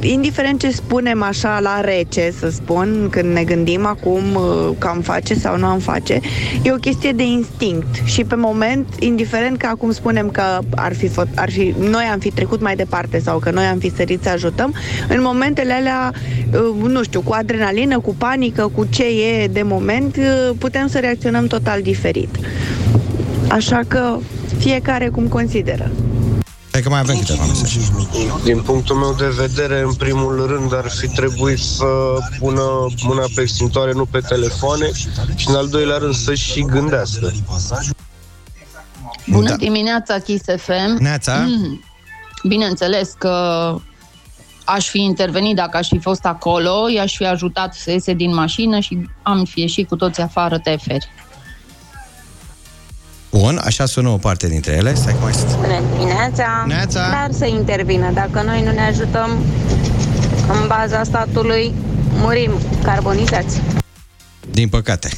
[0.00, 5.00] indiferent ce spunem așa la rece, să spun, când ne gândim acum uh, că am
[5.00, 6.20] face sau nu am face,
[6.62, 7.94] e o chestie de instinct.
[8.04, 10.42] Și pe moment, indiferent că acum spunem că
[10.74, 13.78] ar fi, fă- ar fi, noi am fi trecut mai departe sau că noi am
[13.78, 14.74] fi sărit să ajutăm,
[15.08, 16.12] în momentele alea,
[16.52, 20.98] uh, nu știu, cu adrenalină, cu panică, cu ce e de moment, uh, putem să
[20.98, 22.36] reacționăm total diferit.
[23.50, 24.18] Așa că
[24.58, 25.90] fiecare cum consideră.
[26.72, 27.78] Hai că mai avem câteva mesaje.
[28.44, 31.86] Din punctul meu de vedere, în primul rând ar fi trebuit să
[32.38, 32.62] pună
[33.02, 34.90] mâna pe extintoare, nu pe telefoane
[35.36, 37.32] și în al doilea rând să și gândească.
[39.26, 39.56] Bună da.
[39.56, 40.96] dimineața, Kiss FM.
[40.98, 41.34] Neața.
[41.46, 41.84] Mm.
[42.48, 43.74] Bineînțeles că
[44.64, 48.80] aș fi intervenit dacă aș fi fost acolo, i-aș fi ajutat să iese din mașină
[48.80, 51.08] și am fi ieșit cu toți afară teferi.
[53.30, 54.94] Bun, așa sună o parte dintre ele.
[54.94, 55.56] Stai că mai sunt.
[55.56, 56.64] Bună dimineața!
[56.66, 57.00] Neața.
[57.10, 58.10] Dar să intervină.
[58.14, 59.30] Dacă noi nu ne ajutăm,
[60.48, 61.72] în baza statului,
[62.12, 62.50] murim
[62.82, 63.60] carbonizați.
[64.50, 65.08] Din păcate.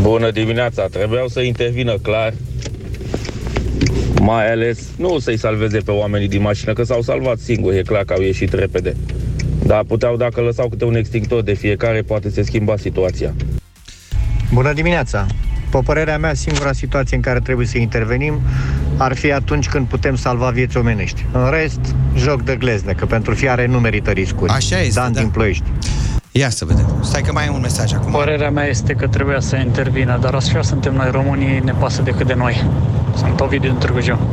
[0.00, 2.34] Bună dimineața, trebuiau să intervină clar
[4.20, 8.04] mai ales nu să-i salveze pe oamenii din mașină, că s-au salvat singuri, e clar
[8.04, 8.96] că au ieșit repede.
[9.64, 13.34] Dar puteau, dacă lăsau câte un extintor de fiecare, poate se schimba situația.
[14.52, 15.26] Bună dimineața!
[15.70, 18.40] Pe părerea mea, singura situație în care trebuie să intervenim
[18.96, 21.24] ar fi atunci când putem salva vieți omenești.
[21.32, 21.80] În rest,
[22.16, 24.52] joc de glezne, că pentru fiare nu merită riscuri.
[24.52, 25.20] Așa este, Dan da.
[25.20, 25.64] din Ploiești.
[26.32, 27.00] Ia să vedem.
[27.02, 28.12] Stai că mai e un mesaj acum.
[28.12, 32.26] Părerea mea este că trebuia să intervină, dar așa suntem noi românii, ne pasă decât
[32.26, 32.64] de noi.
[33.16, 34.30] Sunt Ovidiu din Târgu Jiu.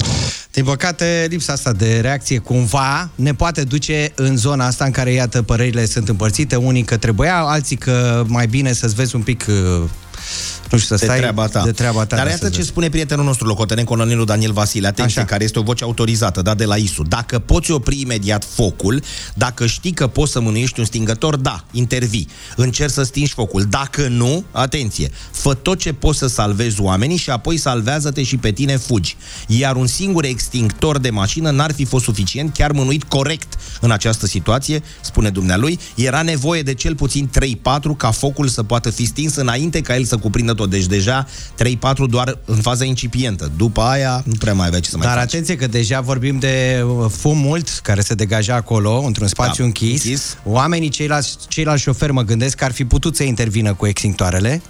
[0.52, 5.12] Din păcate, lipsa asta de reacție cumva ne poate duce în zona asta în care,
[5.12, 6.56] iată, părerile sunt împărțite.
[6.56, 9.90] Unii că trebuia, alții că mai bine să-ți vezi un pic uh,
[10.76, 11.64] nu știu, să de stai treaba ta.
[11.64, 12.16] de treaba ta.
[12.16, 12.70] Dar da, iată să ce vezi.
[12.70, 15.30] spune prietenul nostru, locotenent colonelul Daniel Vasile, atenție, Așa.
[15.30, 17.04] care este o voce autorizată, da, de la ISU.
[17.04, 22.28] Dacă poți opri imediat focul, dacă știi că poți să mânuiești un stingător, da, intervii.
[22.56, 23.64] Încerci să stingi focul.
[23.64, 28.52] Dacă nu, atenție, fă tot ce poți să salvezi oamenii și apoi salvează-te și pe
[28.52, 29.18] tine fugi.
[29.48, 34.26] Iar un singur extinctor de mașină n-ar fi fost suficient, chiar mânuit corect în această
[34.26, 39.36] situație, spune dumnealui, era nevoie de cel puțin 3-4 ca focul să poată fi stins
[39.36, 40.65] înainte ca el să cuprindă tot.
[40.66, 41.28] Deci deja
[41.64, 41.68] 3-4
[42.10, 43.52] doar în faza incipientă.
[43.58, 45.26] După aia nu prea mai avea ce să mai Dar faci.
[45.26, 49.64] atenție că deja vorbim de uh, fum mult care se degaja acolo, într-un spațiu Da,
[49.64, 50.04] închis.
[50.04, 50.38] închis.
[50.44, 54.62] Oamenii, ceilalți, ceilalți șoferi, mă gândesc că ar fi putut să intervină cu extinctoarele.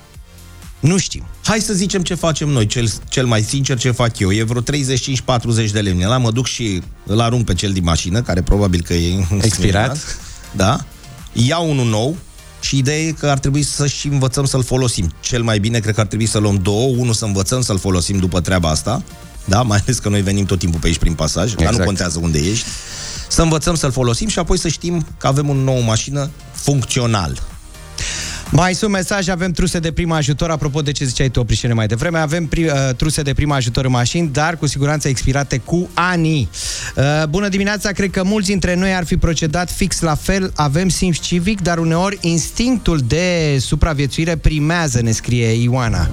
[0.79, 1.23] Nu știm.
[1.43, 4.31] Hai să zicem ce facem noi, cel, cel mai sincer ce fac eu.
[4.31, 4.65] E vreo 35-40
[5.71, 6.05] de lemne.
[6.05, 9.97] La mă duc și îl arunc pe cel din mașină, care probabil că e Expirat.
[10.55, 10.86] Da.
[11.34, 12.17] Iau unul nou
[12.65, 15.13] și ideea e că ar trebui să și învățăm să-l folosim.
[15.19, 18.17] Cel mai bine cred că ar trebui să luăm două, unul să învățăm să-l folosim
[18.17, 19.04] după treaba asta,
[19.45, 21.58] da, mai ales că noi venim tot timpul pe aici prin pasaj, exact.
[21.63, 21.86] dar nu Exact.
[21.88, 22.65] contează unde ești.
[23.30, 27.41] Să învățăm să-l folosim și apoi să știm că avem un nou mașină funcțional.
[28.51, 31.88] Mai sunt mesaje, avem truse de prim ajutor, apropo de ce ziceai tu, Oprișene, mai
[31.88, 35.89] devreme, avem pri, uh, truse de prim ajutor în mașini, dar cu siguranță expirate cu
[35.93, 36.49] ani.
[36.95, 40.89] Uh, bună dimineața, cred că mulți dintre noi ar fi procedat fix la fel, avem
[40.89, 46.10] simț civic, dar uneori instinctul de supraviețuire primează, ne scrie Ioana.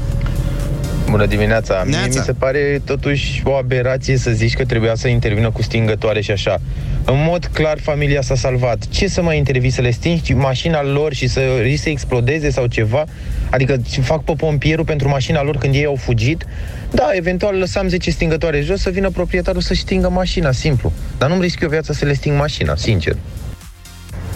[1.12, 1.82] Bună dimineața!
[1.84, 2.18] Mie Neața.
[2.18, 6.30] mi se pare totuși o aberație să zici că trebuia să intervină cu stingătoare și
[6.30, 6.60] așa.
[7.04, 8.88] În mod clar, familia s-a salvat.
[8.88, 9.70] Ce să mai intervii?
[9.70, 13.04] Să le stingi mașina lor și să risci să explodeze sau ceva?
[13.50, 16.46] Adică ce fac pe pompierul pentru mașina lor când ei au fugit?
[16.90, 20.92] Da, eventual lăsam 10 stingătoare jos să vină proprietarul să stingă mașina, simplu.
[21.18, 23.16] Dar nu-mi risc eu viața să le sting mașina, sincer.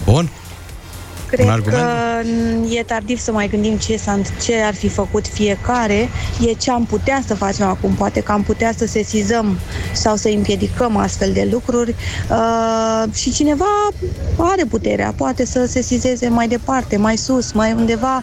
[0.05, 0.31] Bun.
[1.27, 1.83] Cred Un argument?
[1.83, 6.09] că e tardiv să mai gândim ce, s-a, ce ar fi făcut fiecare,
[6.49, 7.93] e ce am putea să facem acum.
[7.93, 9.59] Poate că am putea să sesizăm
[9.93, 11.95] sau să împiedicăm astfel de lucruri
[12.31, 13.89] uh, și cineva
[14.37, 18.23] are puterea, poate să sesizeze mai departe, mai sus, mai undeva,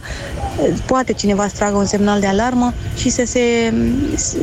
[0.62, 3.74] uh, poate cineva să tragă un semnal de alarmă și să, se,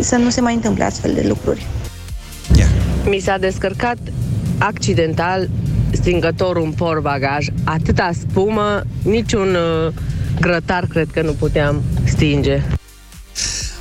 [0.00, 1.66] să nu se mai întâmple astfel de lucruri.
[3.04, 3.98] Mi s-a descărcat
[4.58, 5.48] accidental
[5.92, 9.92] stingătorul în portbagaj, atâta spumă, niciun uh,
[10.40, 12.62] grătar cred că nu puteam stinge.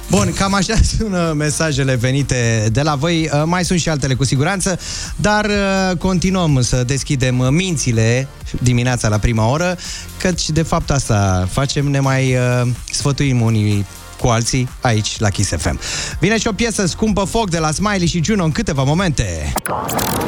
[0.10, 3.30] Bun, cam așa sună mesajele venite de la voi.
[3.34, 4.80] Uh, Mai sunt și altele cu siguranță,
[5.16, 8.28] dar uh, continuăm să deschidem mințile
[8.62, 9.78] dimineața la prima oră,
[10.18, 13.86] căci de fapt asta facem, ne mai uh, sfătuim unii
[14.20, 15.80] cu alții aici la Kiss FM.
[16.20, 19.54] Vine și o piesă scumpă foc de la Smiley și Juno în câteva momente.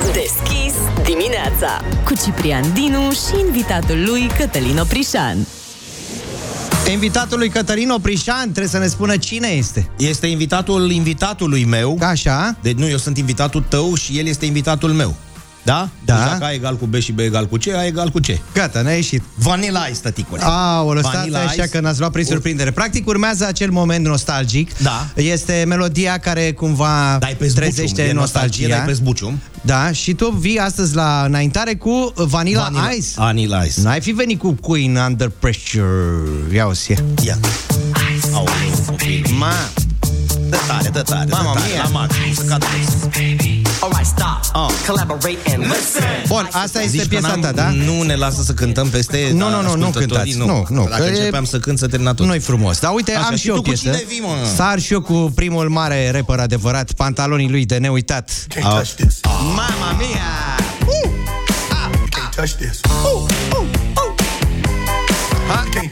[0.06, 0.74] Deschis
[1.04, 5.38] dimineața cu Ciprian Dinu și invitatul lui Cătălin Oprișan.
[6.92, 9.90] Invitatul lui Cătălin Oprișan trebuie să ne spună cine este.
[9.98, 11.98] Este invitatul invitatului meu.
[12.02, 12.56] Așa.
[12.62, 15.16] Deci nu, eu sunt invitatul tău și el este invitatul meu.
[15.64, 15.90] Da?
[16.06, 16.14] Da.
[16.16, 18.54] Deci dacă A egal cu B și B egal cu C, A egal cu C.
[18.54, 19.22] Gata, ne-a ieșit.
[19.36, 20.42] Vanilla Ice, tăticule.
[20.44, 21.68] Aoleu, stați Vanilla așa Ice.
[21.68, 22.72] că n-ați luat prin surprindere.
[22.72, 24.78] Practic urmează acel moment nostalgic.
[24.78, 25.08] Da.
[25.16, 28.76] Este melodia care cumva Dai pe zbucium, trezește e nostalgie, nostalgia.
[28.78, 29.40] dai pe zbucium.
[29.62, 33.08] Da, și tu vii astăzi la înaintare cu Vanilla, Vanilla Ice.
[33.16, 33.82] Vanilla Ice.
[33.82, 36.54] N-ai fi venit cu Queen Under Pressure.
[36.54, 37.04] Ia o sie.
[37.26, 37.38] Ia.
[38.34, 39.26] Aoleu, copil.
[39.38, 39.54] Ma.
[40.50, 41.82] Dă tare, dă tare, dă Mamma tare, mia.
[41.84, 42.66] la maxim, să cadă
[43.82, 44.40] Alright, stop.
[44.88, 46.04] Collaborate and listen.
[46.28, 47.70] Bun, asta este Zici că piesa n-am- ta, da?
[47.70, 50.38] Nu ne lasă să cântăm peste Nu, nu, nu, nu ascultătorii, cântați.
[50.38, 52.26] Nu, nu, Dacă că e- începeam să cânt, să termina tot.
[52.26, 52.80] Nu-i frumos.
[52.80, 53.84] Dar uite, Așa, am și și, eu tu o cu piesă.
[53.84, 54.48] cine vii, mă?
[54.56, 58.32] Sar și eu cu primul mare rapper adevărat, pantalonii lui de neuitat.
[58.64, 58.82] Au-
[59.46, 60.60] Mama mia!
[62.10, 62.80] Can't touch this.
[62.90, 63.91] Ha?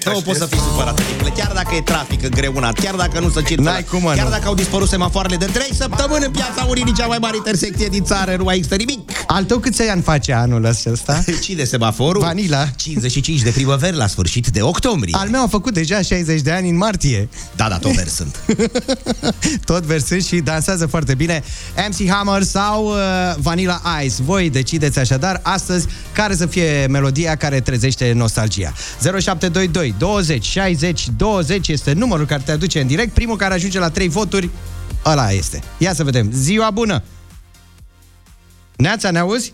[0.06, 1.30] Nu poți să fii supărat, tăticule.
[1.38, 4.30] Chiar dacă e trafic îngreunat, chiar dacă nu se circulă, N-ai cum, mă, chiar nu.
[4.32, 8.04] dacă au dispărut semafoarele de 3 săptămâni în piața Unirii, cea mai mare intersecție din
[8.04, 9.10] țară, nu mai există nimic.
[9.28, 11.24] Al tău câți ani face anul acesta?
[11.42, 12.22] Cine semaforul?
[12.22, 12.68] Vanilla.
[12.76, 15.16] 55 de primăveri la sfârșit de octombrie.
[15.18, 17.30] Al meu a făcut deja 60 de ani în martie.
[17.56, 18.36] Da, da, tot versând.
[19.66, 21.44] Tot versând și dansează foarte bine
[21.90, 22.96] MC Hammer sau uh,
[23.38, 24.16] Vanilla Ice.
[24.26, 28.74] Voi decideți așadar astăzi care să fie melodia care trezește nostalgia.
[29.20, 33.14] 0722 20 60 20 este numărul care te aduce în direct.
[33.14, 34.50] Primul care ajunge la 3 voturi,
[35.06, 35.62] ăla este.
[35.78, 36.30] Ia să vedem.
[36.34, 37.04] Ziua bună!
[38.76, 39.54] Neața, ne auzi?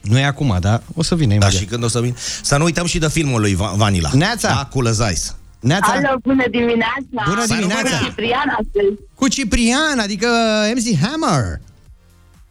[0.00, 0.82] Nu e acum, da?
[0.94, 1.60] O să vină Da, imediat.
[1.60, 2.16] și când o să vin.
[2.42, 4.10] Să nu uităm și de filmul lui Va- Vanilla.
[4.12, 4.48] Neața.
[4.48, 5.36] Da, cu Lăzais.
[5.60, 5.92] Neața?
[5.92, 7.22] Alo, bună dimineața!
[7.28, 7.88] Bună dimineața!
[7.88, 9.00] Sunt Ciprian astăzi.
[9.14, 10.26] Cu Ciprian, adică
[10.74, 11.60] MC Hammer.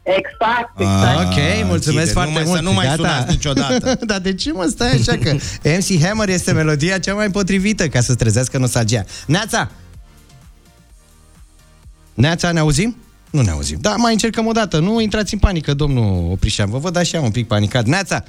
[0.04, 1.18] Exact, exact.
[1.20, 2.12] Ah, ok, mulțumesc închide.
[2.12, 2.58] foarte Nu mai- mult.
[2.58, 3.96] să nu mai sunați niciodată.
[4.06, 8.02] Dar de ce mă stai așa că MC Hammer este melodia cea mai potrivită ca
[8.02, 9.04] să trezească nostalgia.
[9.28, 9.72] Neața!
[12.14, 12.98] Neața, ne auzim?
[13.30, 13.78] Nu ne auzim.
[13.82, 14.80] Da, mai încercăm o dată.
[14.80, 16.70] Nu intrați în panică, domnul Oprișan.
[16.70, 17.86] Vă văd așa un pic panicat.
[17.86, 18.24] Neața,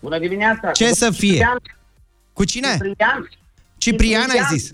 [0.00, 0.70] Bună dimineața!
[0.70, 1.28] ce să fie?
[1.30, 1.58] Ciprian.
[2.32, 2.68] Cu cine?
[2.72, 3.28] Ciprian.
[3.78, 4.70] Ciprian ai zis.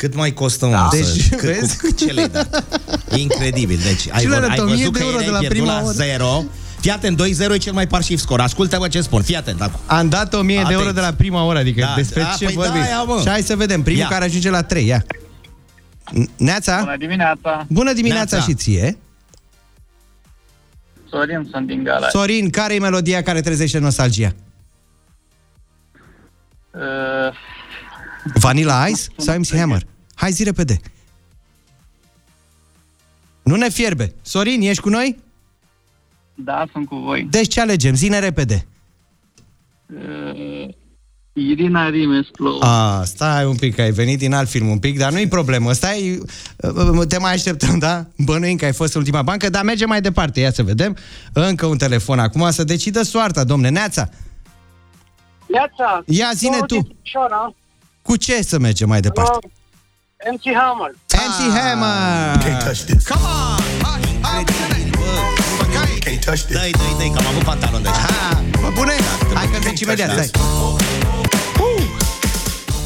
[0.00, 0.88] Cât mai costă un Da.
[0.92, 1.78] să, Deci, cât, vezi?
[1.78, 2.64] cu, ce le-ai dat?
[3.10, 3.78] E incredibil.
[3.84, 5.38] Deci, ai, Și le-a vă- dat ai 1000 văzut de că euro erai de la
[5.38, 5.92] pierdut prima la oră.
[5.92, 6.44] 0.
[6.80, 8.40] Fii atent, 2-0 e cel mai parșiv scor.
[8.40, 9.22] Ascultă-mă ce spun.
[9.22, 9.80] Fii atent acum.
[9.86, 10.92] Am dat 1000 de euro Atenție.
[10.92, 12.80] de la prima oră, adică Da, despre da, ce păi vorbim.
[12.80, 13.18] da, ia, mă.
[13.20, 14.08] și hai să vedem, primul Ia.
[14.08, 15.04] care ajunge la 3, ia.
[16.36, 16.78] Neața?
[16.80, 17.66] Bună dimineața!
[17.68, 18.50] Bună dimineața Neața.
[18.50, 18.98] și ție.
[21.10, 22.10] Sorin, sunt din Galați.
[22.16, 24.32] Sorin, care e melodia care trezește nostalgia?
[26.70, 26.80] Uh,
[28.34, 29.82] Vanilla Ice sau MC Hammer?
[30.14, 30.80] Hai zi repede.
[33.42, 34.14] Nu ne fierbe.
[34.22, 35.18] Sorin, ești cu noi?
[36.34, 37.26] da, sunt cu voi.
[37.30, 37.94] Deci ce alegem?
[37.94, 38.66] Zine repede.
[39.94, 40.68] Uh,
[41.32, 42.62] Irina Rimes plouă.
[42.62, 45.72] A, stai un pic, că ai venit din alt film un pic, dar nu-i problemă.
[45.72, 46.18] Stai,
[46.56, 48.06] uh, te mai așteptăm, da?
[48.18, 50.40] Bănuim că ai fost ultima bancă, dar mergem mai departe.
[50.40, 50.96] Ia să vedem.
[51.32, 53.68] Încă un telefon acum să decidă soarta, domne.
[53.68, 54.08] Neața,
[55.46, 56.02] Neața!
[56.06, 56.74] Ia, zine Două tu.
[56.74, 57.54] din Timișoara.
[58.10, 59.38] Cu ce să mergem mai departe?
[59.42, 60.90] Uh, MC Hammer.
[61.28, 62.38] MC Hammer!
[63.08, 64.38] Come on!
[64.38, 65.04] Incredibil, bă.
[66.04, 66.56] Can't touch this.
[66.56, 68.92] Dai, dai, dai, că am avut pantalon de Ha, bă, bune?
[69.34, 70.30] Hai că zici imediat, stai.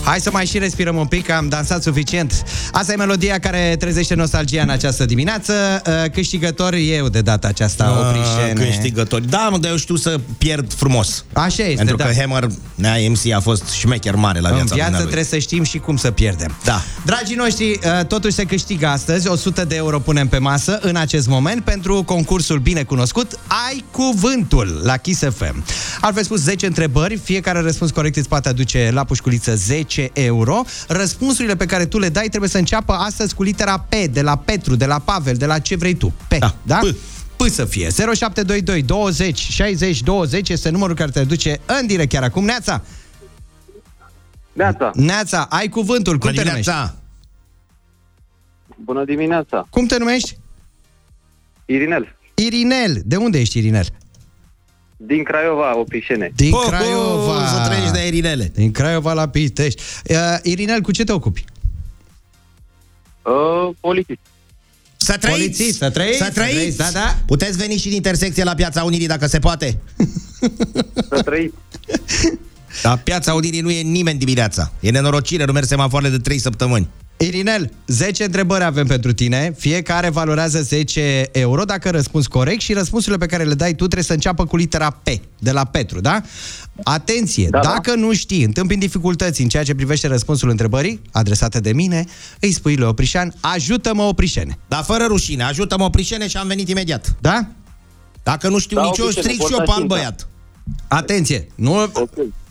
[0.04, 2.42] Hai să mai și respirăm un pic, că am dansat suficient.
[2.72, 5.82] Asta e melodia care trezește nostalgia în această dimineață.
[5.86, 8.64] Uh, Câștigător eu de data aceasta, Ah, Oprișene.
[8.70, 9.28] Câștigători.
[9.28, 11.24] Da, mă, dar eu știu să pierd frumos.
[11.32, 12.04] Așa este, Pentru da.
[12.04, 15.12] că Hammer, nea, MC a fost șmecher mare la În viața viață dumnealui.
[15.12, 16.56] trebuie să știm și cum să pierdem.
[16.64, 16.82] Da.
[17.04, 21.26] Dragii noștri, uh, totuși se câștigă astăzi 100 de euro punem pe masă în acest
[21.28, 23.38] moment pentru concursul bine cunoscut
[23.68, 25.64] Ai Cuvântul la Kiss FM.
[26.00, 30.62] Altfel spus 10 întrebări, fiecare răspuns corect îți poate aduce la pușculiță 10 euro.
[30.88, 34.36] Răspunsurile pe care tu le dai trebuie să înceapă astăzi cu litera P, de la
[34.36, 36.12] Petru, de la Pavel, de la ce vrei tu.
[36.28, 36.54] P, da?
[36.62, 36.76] da?
[36.76, 36.94] P.
[37.36, 37.88] P să fie.
[37.90, 42.44] 0722 20 60 20 este numărul care te duce în direct chiar acum.
[42.44, 42.82] Neața!
[44.52, 44.90] Neața.
[44.94, 46.18] Neața, ai cuvântul.
[46.18, 46.70] Cum Bună te numești?
[46.70, 46.94] dimineața.
[48.76, 49.66] Bună dimineața.
[49.70, 50.36] Cum te numești?
[51.66, 52.16] Irinel.
[52.34, 53.02] Irinel.
[53.04, 53.86] De unde ești, Irinel?
[54.96, 56.32] Din Craiova, Opișene.
[56.34, 57.46] Din Craiova.
[57.46, 58.50] să trăiești de Irinele.
[58.54, 59.82] Din Craiova la Pitești.
[60.10, 61.44] Uh, Irinel, cu ce te ocupi?
[63.22, 64.18] Uh, polițist.
[64.96, 65.38] Să trăiți!
[65.38, 66.54] Polițist, să trăiți, Să să trăiți!
[66.54, 67.16] trăiți, da, da.
[67.26, 69.78] Puteți veni și în intersecție la Piața Unirii dacă se poate.
[71.08, 71.54] Să trăiți.
[72.82, 74.72] La Piața Unirii nu e nimeni dimineața.
[74.80, 76.88] E nenorocire, nu merg semafoarele de 3 săptămâni.
[77.16, 79.54] Irinel, 10 întrebări avem pentru tine.
[79.58, 84.02] Fiecare valorează 10 euro dacă răspunzi corect și răspunsurile pe care le dai tu trebuie
[84.02, 85.08] să înceapă cu litera P,
[85.38, 86.22] de la Petru, da?
[86.82, 91.72] Atenție, da, dacă nu știi, întâmpini dificultăți în ceea ce privește răspunsul întrebării adresate de
[91.72, 92.04] mine,
[92.40, 94.58] îi spui lui Oprișan, ajută-mă Oprișene.
[94.68, 97.16] Dar fără rușine, ajută-mă Oprișene și am venit imediat.
[97.20, 97.46] Da?
[98.22, 99.94] Dacă nu știu Da, nici eu, Oprișene, stric și eu porta pe alt cinta.
[99.94, 100.28] băiat.
[100.88, 101.92] Atenție, nu...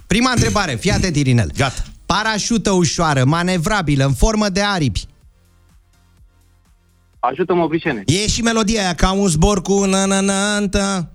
[0.07, 1.51] Prima întrebare, fii atent, Irinel.
[1.57, 1.84] Gata.
[2.06, 5.06] Parașută ușoară, manevrabilă, în formă de aripi.
[7.20, 8.04] Ajută-mă, Opișene.
[8.06, 11.08] E și melodia aia, ca un zbor cu na na na na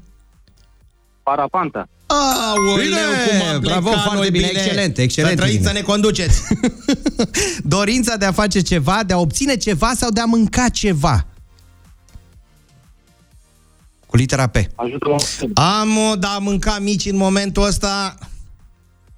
[1.22, 1.88] Parapanta.
[2.06, 2.96] Aoleu, Bine,
[3.28, 5.78] cum am bravo, plecat foarte noi bine, excelent, excelent, Să trăiți, să Irine.
[5.80, 6.42] ne conduceți.
[7.76, 11.26] Dorința de a face ceva, de a obține ceva sau de a mânca ceva.
[14.06, 14.56] Cu litera P.
[14.74, 15.16] Ajută-mă.
[15.54, 18.14] Am o, da, am mâncat mici în momentul ăsta.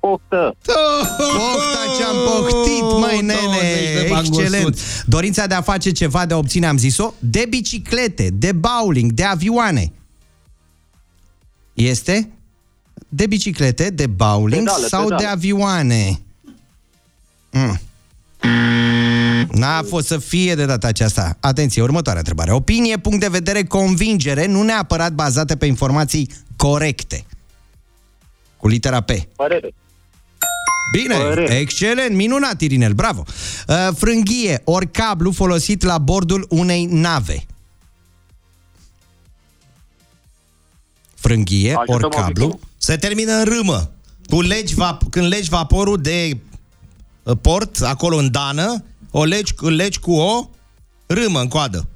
[0.01, 0.57] Poftă.
[1.17, 4.09] Pofta ce-am poftit, măi, 20 de nene!
[4.09, 4.65] bani Excelent!
[4.65, 4.83] gosuți.
[5.07, 9.25] Dorința de a face ceva, de a obține, am zis-o, de biciclete, de bowling, de
[9.25, 9.93] avioane.
[11.75, 12.31] Este?
[13.09, 15.23] De biciclete, de bowling Pedale, sau pedale.
[15.23, 16.21] de avioane?
[17.51, 17.81] Mm.
[19.53, 21.37] N-a fost să fie de data aceasta.
[21.41, 22.53] Atenție, următoarea întrebare.
[22.53, 27.25] Opinie, punct de vedere, convingere, nu neapărat bazate pe informații corecte.
[28.57, 29.11] Cu litera P.
[29.37, 29.75] Părere.
[30.93, 31.55] Bine, Părere.
[31.55, 33.25] excelent, minunat, Irinel, bravo.
[33.69, 37.47] Uh, frânghie, ori cablu folosit la bordul unei nave.
[41.15, 42.47] Frânghie, ori Ajută-mă, cablu.
[42.47, 42.69] Victor.
[42.77, 43.91] Se termină în râmă.
[44.27, 46.37] Tu legi vap- când legi vaporul de
[47.23, 50.49] uh, port, acolo în dană, o legi, îl legi cu o
[51.07, 51.89] râmă în coadă.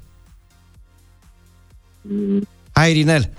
[2.71, 3.33] Hai, Irinel.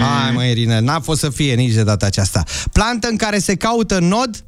[0.00, 2.44] Hai, mă, Irinel, n-a fost să fie nici de data aceasta.
[2.72, 4.44] Plantă în care se caută nod?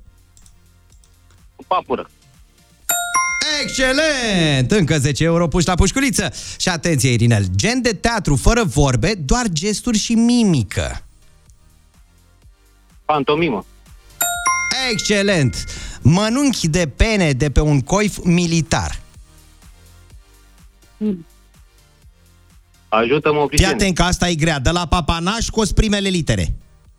[1.66, 2.10] Papură.
[3.62, 4.70] Excelent!
[4.70, 6.32] Încă 10 euro puși la pușculiță.
[6.58, 11.04] Și atenție, Irinel, gen de teatru fără vorbe, doar gesturi și mimică.
[13.04, 13.64] Pantomimă.
[14.90, 15.64] Excelent!
[16.02, 19.00] Mănunchi de pene de pe un coif militar.
[22.88, 23.72] Ajută-mă, Fii Opișene.
[23.72, 24.58] atent că asta e grea.
[24.58, 26.54] De la papanaș cu primele litere.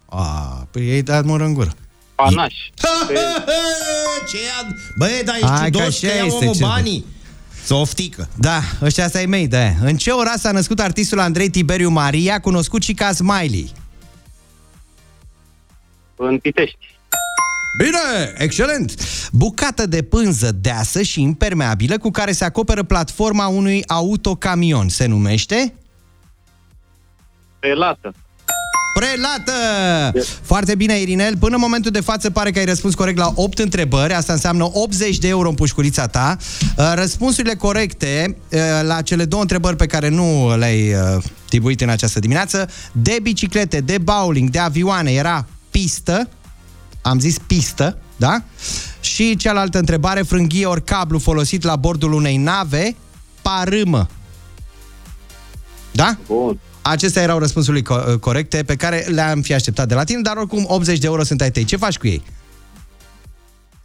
[0.05, 1.73] A, păi ei dat mă în gură.
[2.15, 2.53] Panaș.
[4.29, 4.75] Ce ia...
[4.97, 7.05] Băi, dar Hai ești că ciudos așa că ia este, omul ce- banii.
[7.63, 8.29] Să oftică.
[8.37, 9.69] Da, ăștia asta e mei, da.
[9.81, 13.71] În ce oraș s-a născut artistul Andrei Tiberiu Maria, cunoscut și ca Smiley?
[16.15, 16.77] În Pitești.
[17.77, 18.93] Bine, excelent!
[19.31, 24.89] Bucată de pânză deasă și impermeabilă cu care se acoperă platforma unui autocamion.
[24.89, 25.73] Se numește?
[27.59, 28.13] Relată.
[28.99, 29.51] Prelată!
[30.41, 31.37] Foarte bine, Irinel.
[31.37, 34.13] Până în momentul de față pare că ai răspuns corect la 8 întrebări.
[34.13, 36.37] Asta înseamnă 80 de euro în pușculița ta.
[36.77, 41.89] Uh, Răspunsurile corecte uh, la cele două întrebări pe care nu le-ai uh, tibuit în
[41.89, 46.29] această dimineață, de biciclete, de bowling, de avioane, era pistă.
[47.01, 48.43] Am zis pistă, da?
[48.99, 52.95] Și cealaltă întrebare, frânghie ori cablu folosit la bordul unei nave,
[53.41, 54.07] parâmă.
[55.91, 56.17] Da?
[56.27, 56.59] Bun.
[56.87, 60.65] Acestea erau răspunsurile co- corecte pe care le-am fi așteptat de la tine, dar oricum
[60.67, 61.63] 80 de euro sunt ai tăi.
[61.63, 62.23] Ce faci cu ei?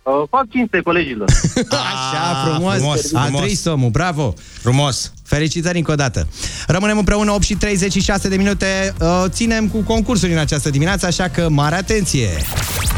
[0.03, 1.29] Uh, fac cinste colegilor.
[1.71, 3.41] Așa, frumos, frumos, A frumos.
[3.41, 4.35] trei omul, bravo!
[4.61, 5.13] Frumos.
[5.25, 6.27] Felicitări încă o dată.
[6.67, 8.95] Rămânem împreună 8 și 36 de minute.
[9.01, 12.29] Uh, Ținem cu concursuri în această dimineață, așa că mare atenție!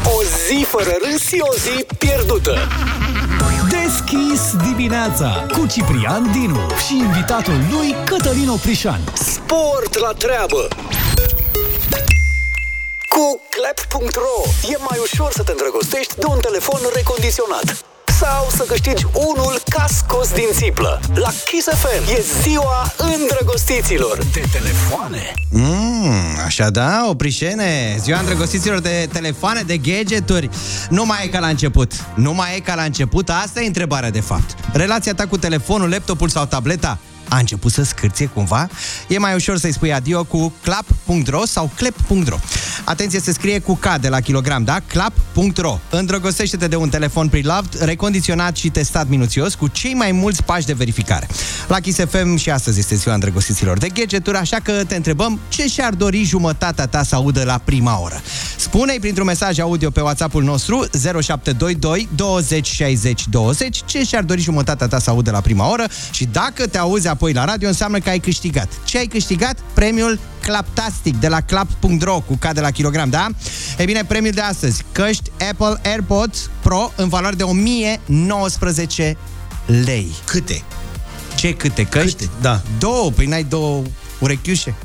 [0.03, 2.57] O zi fără râs și o zi pierdută.
[3.69, 8.99] Deschis dimineața cu Ciprian Dinu și invitatul lui Cătălin Oprișan.
[9.13, 10.67] Sport la treabă!
[13.15, 14.37] Cu clap.ro
[14.73, 17.85] e mai ușor să te îndrăgostești de un telefon recondiționat.
[18.19, 20.99] Sau să câștigi unul ca scos din țiplă.
[21.15, 24.17] La Kiss FM e ziua îndrăgostiților.
[24.33, 25.33] De telefoane.
[25.51, 27.97] Mm, așa da, oprișene.
[27.99, 30.49] Ziua îndrăgostiților de telefoane, de gadgeturi.
[30.89, 31.91] Nu mai e ca la început.
[32.15, 34.55] Nu mai e ca la început, asta e întrebarea de fapt.
[34.73, 36.99] Relația ta cu telefonul, laptopul sau tableta
[37.29, 38.69] a început să scârție cumva,
[39.07, 42.37] e mai ușor să-i spui adio cu clap.ro sau clap.ro.
[42.83, 44.77] Atenție, se scrie cu K de la kilogram, da?
[44.87, 45.79] clap.ro.
[45.89, 50.73] Îndrăgostește-te de un telefon pre-loved, recondiționat și testat minuțios cu cei mai mulți pași de
[50.73, 51.27] verificare.
[51.67, 55.67] La Kiss FM și astăzi este ziua îndrăgostiților de gadgeturi, așa că te întrebăm ce
[55.67, 58.21] și-ar dori jumătatea ta să audă la prima oră.
[58.57, 60.85] Spune-i printr-un mesaj audio pe WhatsApp-ul nostru
[61.21, 66.25] 0722 20 60 20 ce și-ar dori jumătatea ta să audă la prima oră și
[66.25, 68.69] dacă te auzi apoi la radio, înseamnă că ai câștigat.
[68.85, 69.59] Ce ai câștigat?
[69.73, 73.27] Premiul Claptastic de la clap.ro cu K de la kilogram, da?
[73.77, 79.17] E bine, premiul de astăzi, căști Apple AirPods Pro în valoare de 1019
[79.65, 80.11] lei.
[80.25, 80.63] Câte?
[81.35, 81.83] Ce câte?
[81.83, 82.15] Căști?
[82.15, 82.29] Câte?
[82.41, 82.61] Da.
[82.79, 83.81] Două, păi n-ai două
[84.19, 84.75] urechiușe.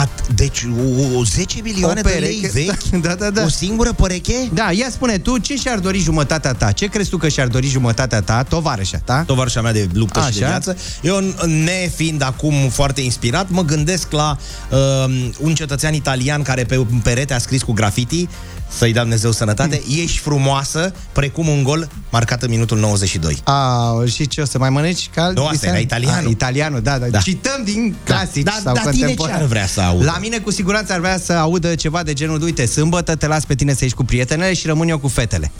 [0.00, 0.66] At, deci
[1.14, 2.50] o, o 10 milioane O de lei pereche,
[2.92, 3.00] vechi?
[3.06, 3.42] da, da, da.
[3.42, 4.48] O singură pereche?
[4.52, 6.72] Da, ia spune tu ce și-ar dori jumătatea ta?
[6.72, 9.22] Ce crezi tu că și-ar dori jumătatea ta, tovarășa ta?
[9.26, 10.30] Tovarășa mea de luptă Așa.
[10.30, 10.50] și de Așa.
[10.52, 10.76] viață.
[11.02, 11.20] Eu,
[11.64, 14.36] nefiind acum foarte inspirat, mă gândesc la
[14.70, 18.28] uh, un cetățean italian care pe un perete a scris cu graffiti
[18.68, 20.02] să-i dea Dumnezeu sănătate, Hmm.
[20.02, 23.40] ești frumoasă, precum un gol marcat în minutul 92.
[23.44, 25.10] A, și ce o să mai mănânci?
[25.14, 26.26] Cal Nu, asta era italianul.
[26.26, 27.18] A, italianul, da, da, Da.
[27.18, 29.36] Cităm din clasici Da, sau da, tine contemporani.
[29.36, 30.04] ce ar vrea să audă?
[30.04, 33.44] La mine cu siguranță ar vrea să audă ceva de genul, uite, sâmbătă te las
[33.44, 35.50] pe tine să ieși cu prietenele și rămân eu cu fetele.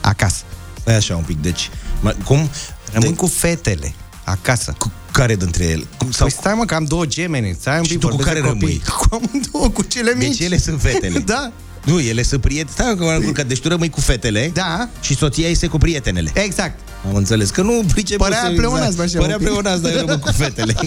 [0.00, 0.42] Acasă.
[0.80, 1.70] Stai așa un pic, deci...
[2.00, 2.50] Mă, cum?
[2.92, 3.16] Rămân de...
[3.16, 3.94] cu fetele.
[4.24, 4.74] Acasă.
[4.78, 5.84] Cu care dintre ele?
[5.98, 6.26] Cum, Sau...
[6.26, 7.56] Păi stai mă, că am două gemene.
[7.60, 8.66] Stai un Și pic, tu cu vorbesc care de copii.
[8.66, 8.82] rămâi?
[9.08, 10.28] Cu amândouă, cu cele mici.
[10.36, 11.18] Deci ele sunt fetele.
[11.34, 11.52] da.
[11.84, 12.70] Nu, ele sunt prietene.
[12.72, 13.46] Stai că m-am încurcat.
[13.46, 14.88] Deci tu rămâi cu fetele Da.
[15.00, 16.30] și soția este cu prietenele.
[16.34, 16.78] Exact.
[17.08, 17.50] Am înțeles.
[17.50, 19.50] Că nu pricep Părea să- pleonați, așa, Părea un pic.
[19.50, 20.74] pleonați, dar eu rămân cu fetele.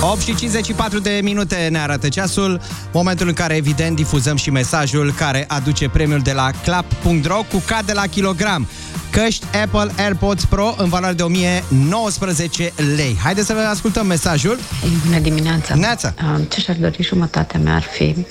[0.00, 2.60] 8 și 54 de minute ne arată ceasul,
[2.92, 7.84] momentul în care, evident, difuzăm și mesajul care aduce premiul de la clap.ro cu K
[7.84, 8.68] de la kilogram.
[9.10, 13.16] Căști Apple AirPods Pro în valoare de 1019 lei.
[13.22, 14.58] Haideți să vă ascultăm mesajul.
[15.04, 15.74] Bună dimineața!
[15.74, 16.14] Neața!
[16.48, 18.26] Ce și-ar dori jumătatea mea ar fi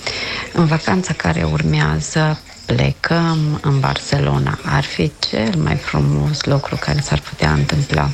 [0.54, 4.60] în vacanța care urmează plecăm în Barcelona.
[4.66, 8.10] Ar fi cel mai frumos lucru care s-ar putea întâmpla.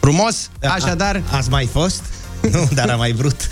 [0.00, 1.22] Frumos, așadar...
[1.30, 2.02] Ați mai fost?
[2.50, 3.48] Nu, dar am mai vrut.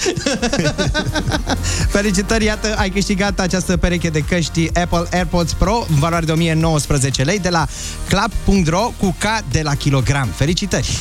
[1.96, 7.22] Felicitări, iată, ai câștigat această pereche de căști Apple AirPods Pro în valoare de 1019
[7.22, 7.66] lei de la
[8.08, 10.28] clap.ro cu K de la kilogram.
[10.34, 10.98] Felicitări!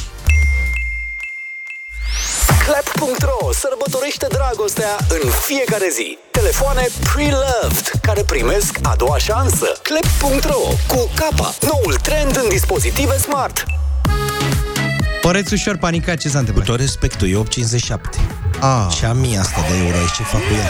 [2.70, 6.18] Clap.ro sărbătorește dragostea în fiecare zi.
[6.32, 9.66] Telefoane pre-loved care primesc a doua șansă.
[9.84, 13.64] Clap.ro cu capa, noul trend în dispozitive smart.
[15.22, 16.66] Păreți ușor panicat, ce s-a întâmplat?
[16.66, 17.98] Cu tot respectul, e 8,57.
[18.60, 18.94] Ah.
[18.98, 20.70] Și am mie asta de euro aici, ce fac cu ea?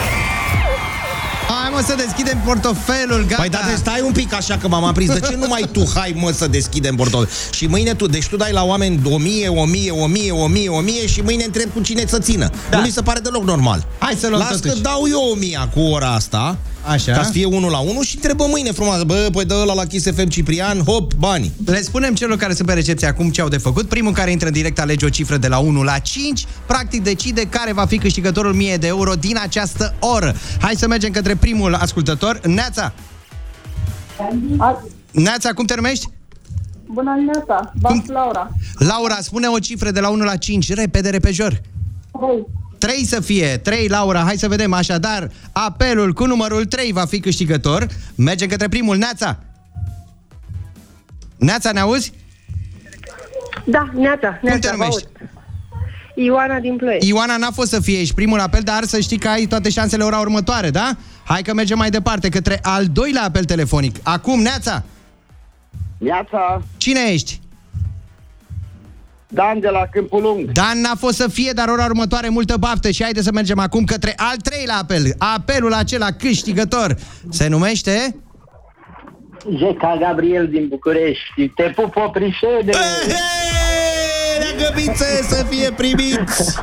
[1.72, 3.40] Hai mă să deschidem portofelul, gata!
[3.40, 5.12] Păi da, de stai un pic așa că m-am aprins.
[5.12, 7.28] De ce nu mai tu, hai mă să deschidem portofel?
[7.50, 11.44] Și mâine tu, deci tu dai la oameni 1000, 1000, 1000, 1000, 1000 și mâine
[11.44, 12.50] întreb cu cine să țină.
[12.70, 12.76] Da.
[12.76, 13.86] Nu mi se pare deloc normal.
[13.98, 14.74] Hai să luăm Las totuși.
[14.74, 16.56] că dau eu 1000 cu ora asta.
[16.86, 17.12] Așa.
[17.12, 19.02] Ca să fie unul la unul și întrebă mâine frumos.
[19.02, 21.52] Bă, păi dă ăla la Kiss FM Ciprian, hop, bani.
[21.64, 23.88] Le spunem celor care sunt pe recepție acum ce au de făcut.
[23.88, 26.44] Primul care intră în direct alege o cifră de la 1 la 5.
[26.66, 30.34] Practic decide care va fi câștigătorul 1000 de euro din această oră.
[30.60, 32.40] Hai să mergem către primul ascultător.
[32.46, 32.92] Neața!
[35.10, 36.08] Neața, cum te numești?
[36.86, 38.50] Bună dimineața, Bas Laura.
[38.78, 40.72] Laura, spune o cifră de la 1 la 5.
[40.74, 41.60] Repede, repejor.
[42.18, 42.46] 3.
[42.80, 43.56] 3 să fie.
[43.56, 44.20] 3, Laura.
[44.20, 44.72] Hai să vedem.
[44.72, 47.86] Așadar, apelul cu numărul 3 va fi câștigător.
[48.14, 48.96] Mergem către primul.
[48.96, 49.38] Neața!
[51.36, 52.12] Neața, ne auzi?
[53.64, 55.06] Da, neața, neața, te vă numești?
[55.20, 55.30] aud.
[56.14, 57.08] Ioana din Ploiești.
[57.08, 60.02] Ioana n-a fost să fie ești primul apel, dar să știi că ai toate șansele
[60.02, 60.96] ora următoare, da?
[61.24, 63.96] Hai că mergem mai departe, către al doilea apel telefonic.
[64.02, 64.82] Acum, Neața!
[65.98, 67.40] Neața, Cine ești?
[69.32, 70.50] Dan de la Câmpul Lung.
[70.52, 73.84] Dan n-a fost să fie, dar ora următoare multă baftă și haide să mergem acum
[73.84, 75.02] către al treilea apel.
[75.18, 76.96] Apelul acela câștigător
[77.28, 78.16] se numește...
[79.56, 81.48] Jeca Gabriel din București.
[81.54, 82.62] Te pup, oprișene!
[82.64, 83.59] Ne-a
[84.62, 86.56] găbițe să fie primiți!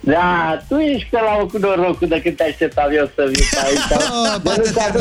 [0.00, 3.58] Da, tu ești pe la cu norocul de când te așteptam eu să vii pe
[3.64, 4.00] aici.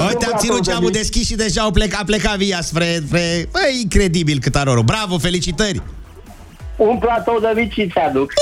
[0.07, 3.01] Uite, am ținut geamul deschis și deja au plecat, a plecat via spre...
[3.05, 3.49] spre...
[3.51, 4.85] Băi, incredibil cât are noroc.
[4.85, 5.81] Bravo, felicitări!
[6.89, 8.33] Un platou de mici ți aduc.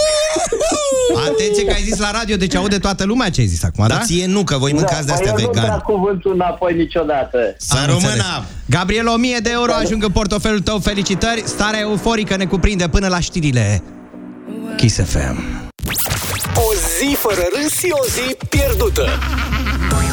[1.27, 3.93] Atenție că ai zis la radio, deci aude toată lumea ce ai zis acum, da?
[3.93, 5.69] Dar ție nu, că voi mâncați de astea păi eu nu vegan.
[5.69, 7.55] trag cuvântul înapoi niciodată.
[7.57, 8.45] Să rămână!
[8.65, 11.43] Gabriel, 1000 de euro ajung în portofelul tău, felicitări.
[11.45, 13.83] Starea euforică ne cuprinde până la știrile
[14.77, 15.43] Kiss FM.
[16.55, 19.09] O zi fără râs și o zi pierdută.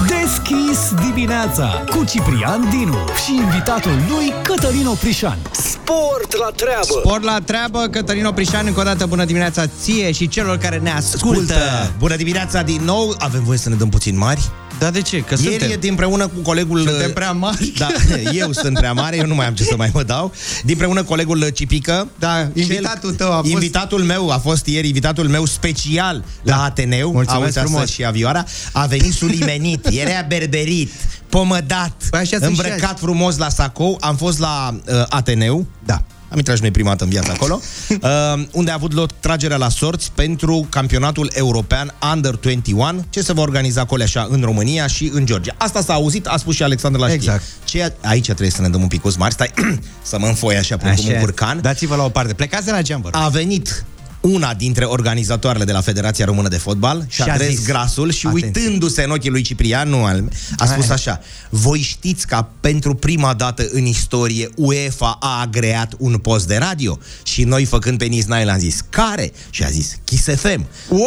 [0.07, 5.39] Deschis dimineața cu Ciprian Dinu și invitatul lui Cătălin Oprișan.
[5.51, 7.01] Sport la treabă.
[7.05, 10.91] Sport la treabă, Cătălin Oprișan, încă o dată bună dimineața ție și celor care ne
[10.91, 11.55] ascultă.
[11.55, 11.93] Ascultă!
[11.99, 13.15] Bună dimineața din nou!
[13.19, 14.41] Avem voie să ne dăm puțin mari?
[14.79, 15.21] Da, de ce?
[15.21, 15.81] Că Ieri suntem.
[15.81, 16.89] din împreună cu colegul...
[16.89, 17.73] Suntem prea mari.
[17.79, 17.89] Da,
[18.33, 20.33] eu sunt prea mare, eu nu mai am ce să mai mă dau.
[20.63, 22.09] Din împreună cu colegul Cipică.
[22.19, 23.51] Da, invitatul tău a fost...
[23.51, 26.57] Invitatul meu a fost ieri, invitatul meu special da.
[26.57, 27.13] la Ateneu.
[27.13, 27.81] Mulțumesc a uitat frumos.
[27.81, 28.45] să și avioara.
[28.73, 30.93] A venit sulimenit, era berberit,
[31.29, 33.99] pomădat, Păi așa sunt și îmbrăcat frumos la sacou.
[34.01, 35.67] Am fost la uh, Ateneu.
[35.85, 36.03] Da.
[36.29, 37.61] Am intrat și noi prima dată în viața acolo,
[37.91, 43.33] uh, unde a avut loc tragerea la sorți pentru campionatul european Under 21, ce se
[43.33, 45.55] va organiza acolo așa în România și în Georgia.
[45.59, 47.25] Asta s-a auzit, a spus și Alexandru la știri.
[47.25, 47.43] Exact.
[47.65, 49.53] Ceea, aici trebuie să ne dăm un pic mari, stai
[50.03, 51.15] să mă înfoi așa, precum Așa.
[51.15, 51.61] un curcan.
[51.61, 52.35] Dați-vă la o parte.
[52.35, 53.23] Plecați de la geam, vă rog.
[53.23, 53.85] A venit
[54.27, 57.67] una dintre organizatoarele de la Federația Română de Fotbal și Și a a adres zis,
[57.67, 58.47] grasul și atenție.
[58.63, 60.95] uitându-se în ochii lui Ciprian, nu al meu, a spus Hai.
[60.95, 61.21] așa,
[61.51, 66.99] voi știți că pentru prima dată în istorie UEFA a agreat un post de radio?
[67.23, 69.33] Și noi făcând pe Niznai l-am zis, care?
[69.51, 70.67] Și a zis, Kiss FM.
[70.89, 71.01] Wow!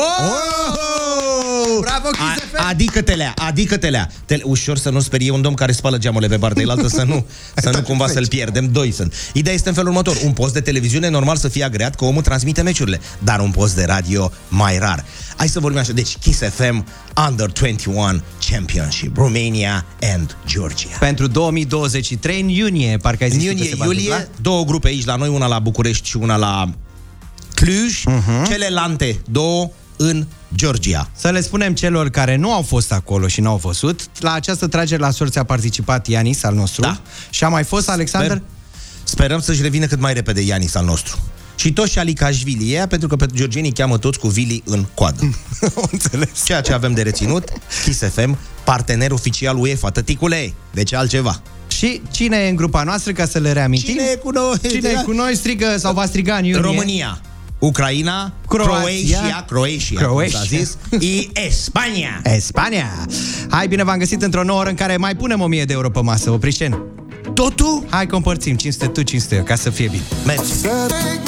[1.81, 2.67] Bravo, Kiss FM!
[2.69, 4.11] Adică telea, adică telea.
[4.25, 7.25] Te, ușor să nu sperie un domn care spală geamurile pe partea elaltă să nu,
[7.63, 8.71] să nu cumva să-l pierdem.
[8.71, 9.13] Doi sunt.
[9.33, 10.17] Ideea este în felul următor.
[10.23, 13.75] Un post de televiziune normal să fie agreat că omul transmite meciurile, dar un post
[13.75, 15.05] de radio mai rar.
[15.37, 15.91] Hai să vorbim așa.
[15.91, 16.85] Deci Kiss FM
[17.27, 19.85] Under 21 Championship Romania
[20.15, 20.97] and Georgia.
[20.99, 24.33] Pentru 2023, în iunie, parcă ai În zis tu că iunie, se va iulie, întâmpla?
[24.41, 26.69] două grupe aici la noi, una la București și una la
[27.53, 28.43] Cluj, Mhm.
[28.49, 31.09] celelalte două în Georgia.
[31.15, 34.67] Să le spunem celor care nu au fost acolo și nu au văzut, la această
[34.67, 37.01] tragere la sorți a participat Ianis al nostru Da.
[37.29, 38.29] și a mai fost Alexander...
[38.31, 38.43] Sper,
[39.03, 41.19] sperăm să-și revină cât mai repede Ianis al nostru.
[41.59, 45.29] Și toți și Alicashvili ea, pentru că pe georgienii cheamă toți cu Vili în coadă.
[45.91, 46.45] Înțeles.
[46.45, 47.49] Ceea ce avem de reținut,
[47.83, 51.41] Kiss FM, partener oficial UEFA, tăticule, de ce altceva?
[51.67, 53.93] Și cine e în grupa noastră, ca să le reamintim?
[53.93, 54.57] Cine e cu noi?
[54.69, 56.61] Cine e cu noi strigă sau va striga în iunie?
[56.61, 57.21] România,
[57.59, 58.73] Ucraina, Croația.
[58.73, 60.39] Croația, Croația, Croația.
[60.39, 62.21] cum s-a zis, și Spania.
[62.39, 63.07] Spania!
[63.49, 66.01] Hai, bine v-am găsit într-o nouă oră în care mai punem 1000 de euro pe
[66.01, 66.83] masă, Oprișen.
[67.39, 67.83] Totul?
[67.89, 70.03] Hai că împărțim 500 tu, 500 eu, ca să fie bine.
[70.25, 70.43] Mergi.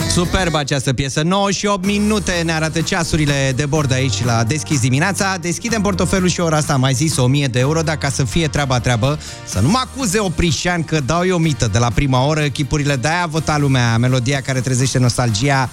[0.10, 4.80] Superbă această piesă, 9 și 8 minute ne arată ceasurile de bord aici la Deschis
[4.80, 5.38] dimineața.
[5.38, 8.48] Deschidem portofelul și ora asta, am mai zis 1000 de euro, dar ca să fie
[8.48, 12.48] treaba treabă, să nu mă acuze Oprișan că dau eu mită de la prima oră,
[12.48, 15.70] chipurile de aia a votat lumea, melodia care trezește nostalgia,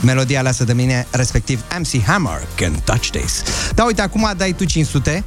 [0.00, 3.42] melodia aleasă de mine, respectiv MC Hammer, Can Touch This.
[3.74, 5.24] Da, uite, acum dai tu 500,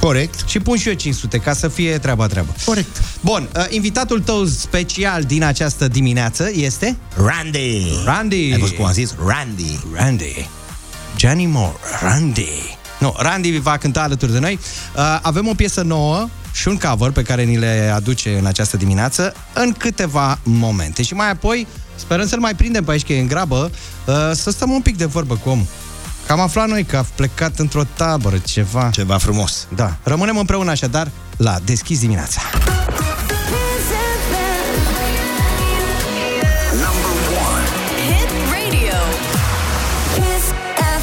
[0.00, 0.48] Corect.
[0.48, 2.54] și pun și eu 500 ca să fie treaba treabă.
[2.64, 3.02] Corect.
[3.20, 7.86] Bun, uh, invitatul tău special din această dimineață este Randy.
[8.04, 8.52] Randy.
[8.52, 9.14] Ai văzut cum am zis?
[9.26, 9.78] Randy.
[9.94, 10.48] Randy.
[11.16, 11.76] Johnny Moore.
[12.02, 12.76] Randy.
[12.98, 14.58] Nu, Randy va cânta alături de noi.
[14.96, 18.76] Uh, avem o piesă nouă și un cover pe care ni le aduce în această
[18.76, 21.02] dimineață în câteva momente.
[21.02, 23.70] Și mai apoi sperăm să-l mai prindem pe aici, că e în grabă,
[24.06, 25.66] uh, să stăm un pic de vorbă cu omul.
[26.26, 28.90] Că am aflat noi că a plecat într-o tabără, ceva.
[28.92, 29.66] Ceva frumos.
[29.74, 29.96] Da.
[30.02, 32.40] Rămânem împreună așadar la Deschis dimineața.
[38.06, 38.98] Hit Radio.
[40.14, 40.46] Kiss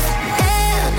[0.01, 0.95] FM.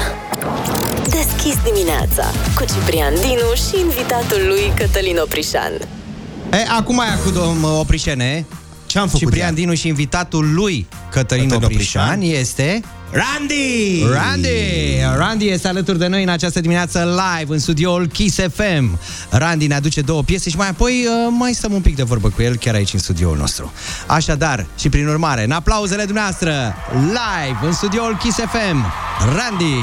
[1.11, 5.73] Deschis dimineața cu Ciprian Dinu și invitatul lui Cătălin Oprișan.
[6.53, 8.47] E, acum aia cu domnul Oprișene.
[8.95, 9.55] Ce am făcut Ciprian ea?
[9.55, 12.83] Dinu și invitatul lui Cătălin Cătălin Oprișan Oprișan este...
[13.11, 14.03] Randy!
[14.13, 14.49] Randy!
[15.17, 18.99] Randy este alături de noi în această dimineață live în studioul Kiss FM.
[19.31, 22.29] Randy ne aduce două piese și mai apoi uh, mai stăm un pic de vorbă
[22.29, 23.73] cu el chiar aici în studioul nostru.
[24.07, 28.93] Așadar, și prin urmare, în aplauzele dumneavoastră, live în studioul Kiss FM,
[29.37, 29.75] Randy!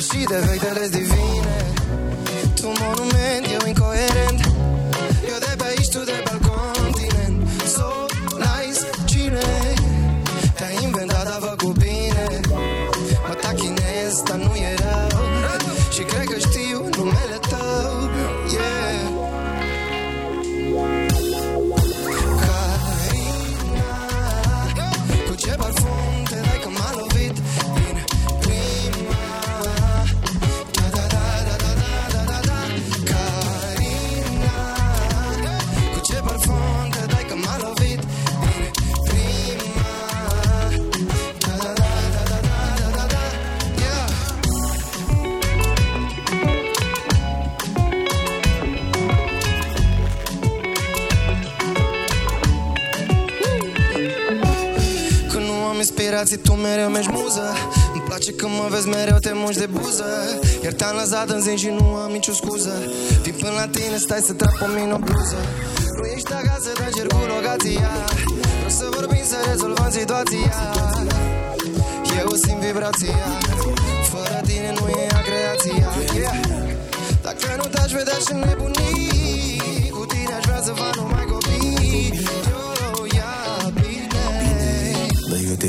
[0.00, 1.72] și defectele divine.
[2.54, 4.47] Tu monument, eu incoerent.
[56.28, 57.46] zi tu mereu mi muză
[57.94, 60.08] Îmi place când mă vezi mereu, te muși de buză.
[60.64, 62.72] Iar te-am lăsat în zi și nu am nicio scuză.
[63.22, 65.40] Vin până la tine, stai să trag pe mine o bluză.
[65.96, 67.90] Nu ești acasă, dar cer cu rogația
[68.58, 70.56] Vreau să vorbim, să rezolvăm situația.
[72.20, 73.26] Eu simt vibrația.
[74.10, 75.88] Fără tine nu e agreația
[76.20, 76.38] yeah.
[77.22, 79.17] Dacă nu te-aș vedea și nebunii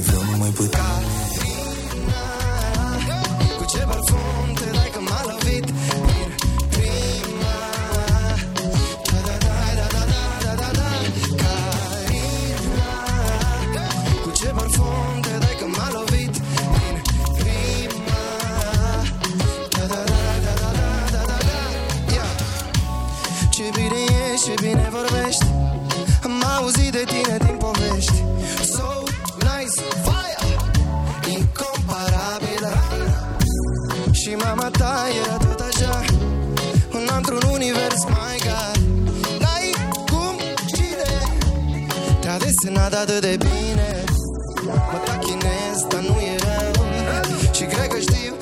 [0.01, 1.18] tentando me implicar
[42.39, 44.03] destinat atât de bine.
[44.65, 46.85] Mă tachinez, dar nu e rău.
[47.51, 48.33] Și cred că știu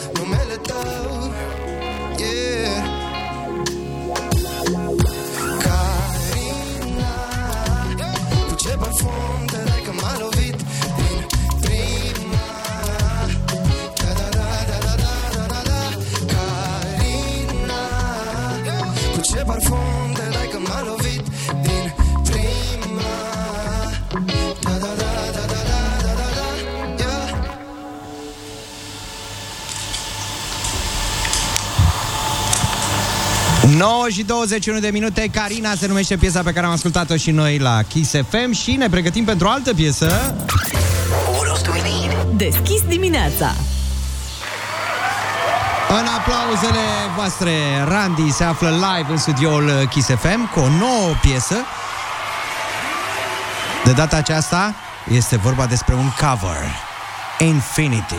[33.78, 37.58] 9 și 21 de minute, Carina se numește piesa pe care am ascultat-o și noi
[37.58, 40.36] la Kiss FM și ne pregătim pentru o altă piesă.
[42.36, 43.54] Deschis dimineața
[45.90, 47.52] în aplauzele voastre,
[47.88, 51.56] Randy se află live în studioul Kiss FM cu o nouă piesă.
[53.84, 54.74] De data aceasta
[55.10, 56.64] este vorba despre un cover,
[57.40, 58.16] Infinity.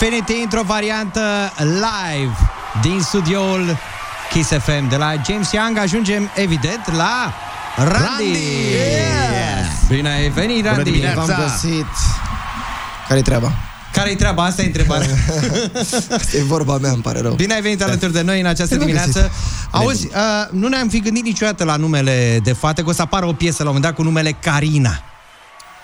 [0.00, 2.36] Infinity într-o variantă live
[2.82, 3.78] din studioul
[4.32, 7.34] Kiss FM de la James Young ajungem evident la
[7.76, 7.94] Randy.
[7.94, 8.38] Randy!
[8.70, 9.88] Yes!
[9.88, 11.00] Bine ai venit, Randy!
[11.14, 11.86] V-am găsit.
[13.08, 13.52] Care-i treaba?
[13.92, 14.44] Care-i treaba?
[14.44, 15.08] Asta e întrebarea.
[16.18, 17.34] Asta e vorba mea, îmi pare rău.
[17.34, 19.18] Bine ai venit alături de noi în această Bine v-am dimineață.
[19.20, 19.70] găsit.
[19.70, 20.12] Auzi, uh,
[20.50, 23.62] nu ne-am fi gândit niciodată la numele de fată, că o să apară o piesă
[23.62, 25.02] la un moment dat cu numele Carina.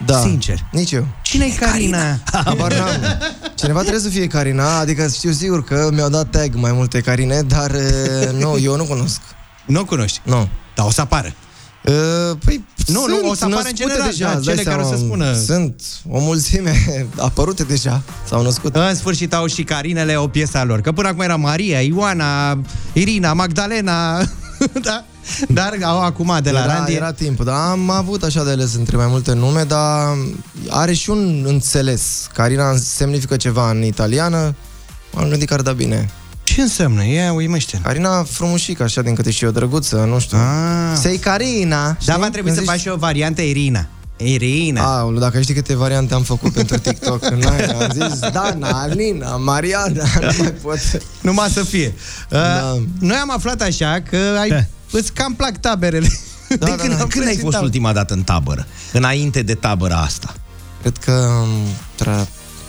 [0.04, 0.18] Da.
[0.20, 0.58] Sincer.
[0.70, 1.06] Nici eu.
[1.22, 2.18] Cine e Carina?
[2.44, 2.88] Habar n-am.
[3.64, 7.40] Cineva trebuie să fie Carina, adică știu sigur că mi-au dat tag mai multe Carine,
[7.40, 9.20] dar uh, nu, eu nu cunosc.
[9.66, 10.20] Nu o cunoști?
[10.24, 10.48] Nu.
[10.74, 11.34] Dar o să apară.
[11.84, 11.92] Uh,
[12.44, 14.70] păi, Nu, sunt nu, o să apară în născute general, deja, da, îți dai cele
[14.70, 15.34] care o să seama, spună.
[15.34, 16.74] Sunt o mulțime
[17.18, 18.76] apărute deja, s-au născut.
[18.76, 20.80] În sfârșit au și Carinele o piesă a lor.
[20.80, 22.60] Că până acum era Maria, Ioana,
[22.92, 24.18] Irina, Magdalena,
[24.82, 25.04] da?
[25.48, 26.94] Dar au acum de la era, Randy...
[26.94, 30.16] Era timpul, dar am avut așa de ales între mai multe nume, dar
[30.68, 32.28] are și un înțeles.
[32.32, 34.54] Carina semnifică ceva în italiană,
[35.12, 36.10] m-am gândit că ar da bine.
[36.42, 37.06] Ce înseamnă?
[37.06, 40.36] Ia uimește Carina frumușică, așa, din câte știu eu, drăguță, nu știu.
[40.36, 40.98] Ah.
[41.00, 43.86] Sei Carina, Dar va trebui să faci și o variantă Irina.
[44.16, 44.98] Irina.
[44.98, 50.04] Aoleu, dacă știi câte variante am făcut pentru TikTok N-ai, am zis Dana, Alina, Mariana
[50.20, 50.78] Nu mai pot
[51.20, 51.94] Numai să fie.
[52.30, 52.76] Uh, Da.
[53.00, 54.66] Noi am aflat așa că ai,
[54.98, 56.08] îți cam plac taberele.
[56.48, 57.02] Da, De da, când da.
[57.02, 57.64] am Când ai fost în fost tabără?
[57.64, 58.66] ultima dată în tabără?
[58.92, 60.34] Înainte de tabăra asta?
[60.80, 61.42] Cred că
[61.94, 62.26] tra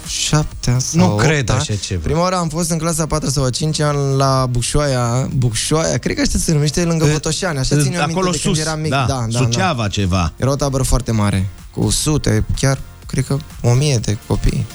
[0.07, 1.53] șaptea sau Nu cred opta.
[1.53, 2.01] așa ceva.
[2.03, 6.15] Prima oară am fost în clasa 4 sau a 5 an la Bucșoaia Bucșoaia, cred
[6.15, 8.79] că așa se numește lângă Botoșani Așa țin eu aminte Acolo de când sus, eram
[8.79, 9.87] mic da, da, da, Suceava da.
[9.87, 10.33] ceva.
[10.37, 14.65] Era o tabără foarte mare Cu sute, chiar cred că o mie de copii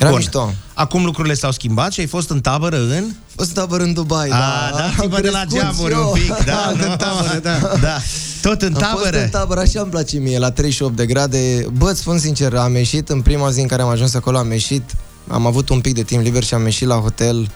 [0.00, 0.18] Era Bun.
[0.18, 3.04] mișto Acum lucrurile s-au schimbat și ai fost în tabără în...
[3.36, 6.06] fost în tabără în Dubai A, da, dați-vă Am de la crescut geamuri eu.
[6.06, 6.96] un pic, da, În nu?
[6.96, 7.58] tabără, da.
[7.80, 7.96] da.
[8.42, 9.22] Tot în Am fost tabără.
[9.22, 11.66] în tabără, așa îmi place mie, la 38 de grade.
[11.72, 14.50] Bă, îți spun sincer, am ieșit în prima zi în care am ajuns acolo, am
[14.50, 14.82] ieșit,
[15.28, 17.50] am avut un pic de timp liber și am ieșit la hotel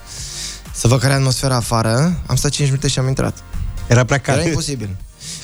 [0.75, 2.21] să văd care e atmosfera afară.
[2.27, 3.37] Am stat 5 minute și am intrat.
[3.87, 4.39] Era prea cald.
[4.39, 4.97] Era imposibil.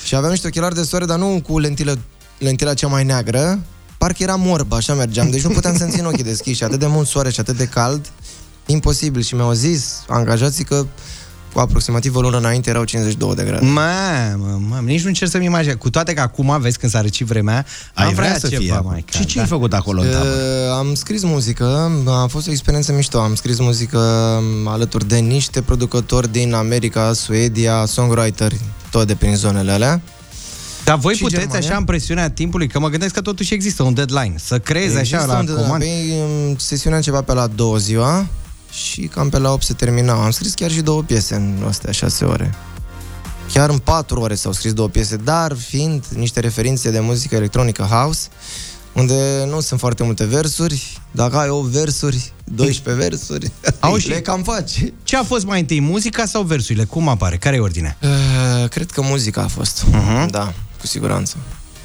[0.05, 1.97] și aveam niște ochelari de soare, dar nu cu lentilă,
[2.37, 3.59] lentila cea mai neagră,
[4.01, 5.29] parcă era morb, așa mergeam.
[5.29, 8.05] Deci nu puteam să-mi țin ochii deschiși, atât de mult soare și atât de cald,
[8.65, 9.21] imposibil.
[9.21, 10.85] Și mi-au zis angajații că
[11.53, 13.65] cu aproximativ o lună înainte erau 52 de grade.
[13.65, 15.75] Mamă, mamă, nici nu încerc să-mi imaginez.
[15.79, 18.61] Cu toate că acum, vezi, când s-a răcit vremea, Ai am vrea vrea să ceva
[18.61, 18.79] fie.
[18.83, 19.55] mai Și cald, ce ai da.
[19.55, 20.29] făcut acolo în tabără?
[20.29, 23.19] Uh, am scris muzică, a fost o experiență mișto.
[23.19, 28.51] Am scris muzică um, alături de niște producători din America, Suedia, songwriter,
[28.91, 30.01] tot de prin zonele alea.
[30.85, 31.67] Dar voi Și puteți Germania?
[31.69, 34.99] așa în presiunea timpului, că mă gândesc că totuși există un deadline, să creezi așa
[34.99, 35.67] Există la un deadline.
[35.67, 35.83] comand.
[35.83, 36.13] Păi,
[36.49, 38.27] um, sesiunea începea pe la două ziua
[38.71, 40.23] și cam pe la 8 se termina.
[40.23, 42.53] Am scris chiar și două piese în astea șase ore.
[43.53, 47.81] Chiar în patru ore s-au scris două piese, dar fiind niște referințe de muzică electronică
[47.83, 48.27] house,
[48.93, 54.43] unde nu sunt foarte multe versuri, dacă ai 8 versuri, 12 versuri, Auzi, le cam
[54.43, 54.83] faci.
[55.03, 56.83] Ce a fost mai întâi, muzica sau versurile?
[56.83, 57.37] Cum apare?
[57.37, 57.97] Care e ordinea?
[58.01, 59.85] Uh, cred că muzica a fost.
[59.91, 60.29] Mhm.
[60.29, 61.37] Da, cu siguranță.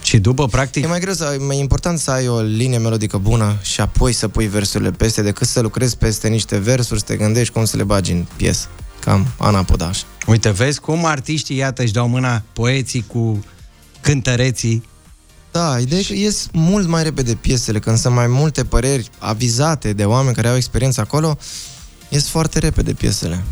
[0.03, 0.85] Și după, practic...
[0.85, 4.13] E mai greu, să, e mai important să ai o linie melodică bună și apoi
[4.13, 7.77] să pui versurile peste, decât să lucrezi peste niște versuri, să te gândești cum să
[7.77, 8.67] le bagi în piesă.
[9.01, 10.03] Cam Ana Podaș.
[10.27, 13.45] Uite, vezi cum artiștii, iată, își dau mâna poeții cu
[14.01, 14.83] cântăreții.
[15.53, 19.93] Da, ideea e că ies mult mai repede piesele, când sunt mai multe păreri avizate
[19.93, 21.39] de oameni care au experiență acolo,
[22.09, 23.45] ies foarte repede piesele.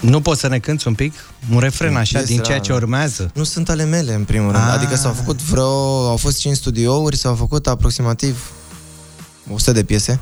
[0.00, 1.12] Nu poți să ne cânti un pic?
[1.52, 2.82] Un refren așa, din Piesele ceea ce alea.
[2.84, 3.30] urmează?
[3.34, 4.64] Nu sunt ale mele, în primul rând.
[4.64, 4.74] Ah.
[4.76, 6.08] Adică s-au făcut vreo...
[6.08, 8.50] Au fost 5 studiouri, s-au făcut aproximativ
[9.52, 10.20] 100 de piese.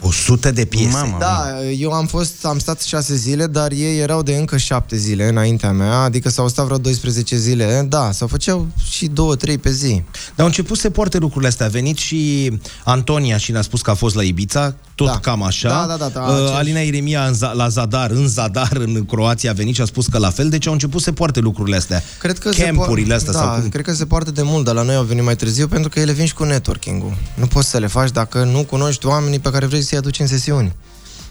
[0.00, 0.88] 100 de piese.
[0.92, 1.16] Mamă.
[1.20, 1.46] Da,
[1.78, 5.72] eu am fost, am stat 6 zile, dar ei erau de încă 7 zile înaintea
[5.72, 7.86] mea, adică s-au stat vreo 12 zile.
[7.88, 9.92] Da, sau făceau și 2-3 pe zi.
[10.12, 11.66] Dar au început să poarte lucrurile astea.
[11.66, 12.52] A venit și
[12.84, 15.18] Antonia și ne-a spus că a fost la Ibiza, tot Da.
[15.18, 15.68] cam așa.
[15.68, 16.52] Da, da, da, da, Uh, aceeași.
[16.54, 20.06] Alina Iremia în Za- la Zadar, în Zadar, în Croația a venit și a spus
[20.06, 22.02] că la fel, deci au început să poarte lucrurile astea.
[22.18, 23.68] Cred că Campurile se po- astea da, sau cum.
[23.68, 26.00] cred că se poartă de mult, dar la noi au venit mai târziu pentru că
[26.00, 27.16] ele vin și cu networking-ul.
[27.34, 30.26] Nu poți să le faci dacă nu cunoști oamenii pe care vrei să-i aduci în
[30.26, 30.74] sesiuni.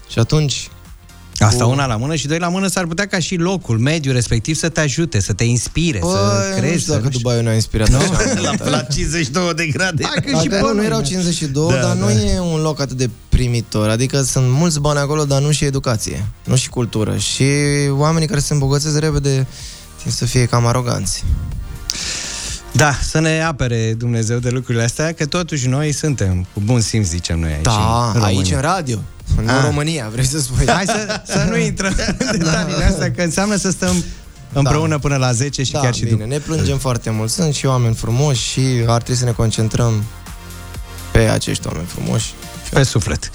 [0.08, 0.68] Și atunci
[1.38, 4.14] Asta Cu- una la mână și doi la mână s-ar putea ca și locul, mediul
[4.14, 6.80] respectiv să te ajute, să te inspire, să Băi, nu crezi.
[6.80, 7.22] știu să dacă nu știu.
[7.22, 8.40] Dubai ne-a inspirat așa.
[8.40, 10.04] La, la 52 de grade.
[10.04, 11.04] Hai că și Adică pe nu, nu noi, erau da.
[11.04, 12.12] 52, Da, dar nu da.
[12.12, 13.88] e un loc atât de primitor.
[13.88, 17.16] Adică sunt mulți bani acolo, dar nu și educație, nu și cultură.
[17.16, 17.44] Și
[17.90, 19.46] oamenii care se îmbogățesc repede
[20.02, 21.24] tind să fie cam aroganți.
[22.76, 27.06] Da, să ne apere Dumnezeu de lucrurile astea, că totuși noi suntem cu bun simț,
[27.06, 27.62] zicem noi aici.
[27.62, 28.56] Da, în aici România.
[28.56, 28.98] în radio,
[29.36, 29.54] nu Ah.
[29.58, 30.66] în România, vrei să spui.
[30.68, 34.04] Hai să, să nu intrăm în detaliile astea, că înseamnă să stăm
[34.52, 36.26] împreună până la 10 și da, chiar și bine, după.
[36.28, 37.30] ne plângem foarte mult.
[37.30, 40.04] Sunt și oameni frumoși și ar trebui să ne concentrăm
[41.12, 42.32] pe acești oameni frumoși.
[42.70, 43.30] Pe suflet.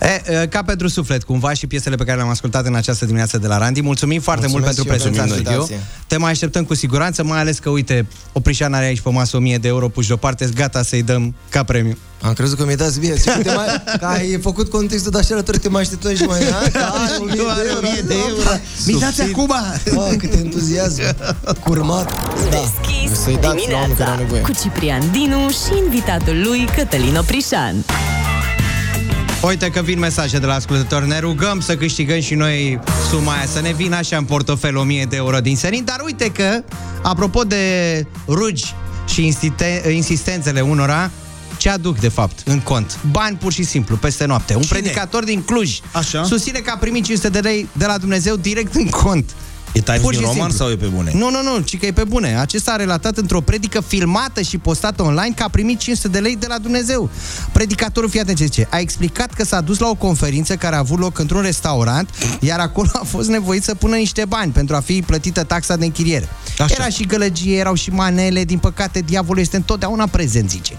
[0.00, 0.06] Da.
[0.06, 3.38] E, e, ca pentru suflet, cumva și piesele pe care le-am ascultat în această dimineață
[3.38, 3.80] de la Randy.
[3.80, 5.74] Mulțumim foarte Mulțumesc mult pentru și eu prezența în pentru studio.
[5.76, 6.04] invitație.
[6.06, 9.58] Te mai așteptăm cu siguranță, mai ales că, uite, Oprișan are aici pe masă 1000
[9.58, 11.96] de euro puși deoparte, gata să-i dăm ca premiu.
[12.20, 13.16] Am crezut că mi-ai dat mie.
[13.16, 13.66] Și te mai,
[14.00, 16.38] că ai făcut contextul de așa alături, te mai așteptăm și mai...
[16.40, 17.78] A, că ai 1000 de euro.
[17.86, 18.50] 1000 de euro.
[18.86, 19.32] Mi dați Subțiri.
[19.32, 19.54] acum!
[19.96, 21.00] Oh, cât entuziasm.
[21.64, 22.12] Curmat.
[22.12, 22.48] Da.
[22.50, 24.40] Deschis Să-i dați la oameni care au dimineața nevoie.
[24.40, 27.84] cu Ciprian Dinu și invitatul lui Cătălin Oprișan.
[29.46, 31.06] Uite că vin mesaje de la ascultători.
[31.06, 32.78] Ne rugăm să câștigăm și noi
[33.10, 35.84] suma aia, să ne vină așa în portofel 1000 de euro din senin.
[35.84, 36.62] Dar uite că,
[37.02, 38.64] apropo de rugi
[39.08, 41.10] și insiste- insistențele unora,
[41.56, 42.98] ce aduc, de fapt, în cont?
[43.10, 44.54] Bani pur și simplu, peste noapte.
[44.54, 44.78] Un Cine?
[44.78, 46.24] predicator din Cluj Așa?
[46.24, 49.34] susține că a primit 500 de lei de la Dumnezeu direct în cont.
[49.76, 50.56] E Times Pur New și Roman simplu.
[50.56, 51.10] sau e pe bune?
[51.14, 52.38] Nu, nu, nu, ci că e pe bune.
[52.38, 56.36] Acesta a relatat într-o predică filmată și postată online că a primit 500 de lei
[56.36, 57.10] de la Dumnezeu.
[57.52, 60.78] Predicatorul, fii atent ce zice, a explicat că s-a dus la o conferință care a
[60.78, 62.10] avut loc într-un restaurant,
[62.40, 65.84] iar acolo a fost nevoit să pună niște bani pentru a fi plătită taxa de
[65.84, 66.28] închiriere.
[66.58, 66.74] Așa.
[66.78, 70.76] Era și gălăgie, erau și manele, din păcate diavolul este întotdeauna prezent, zice.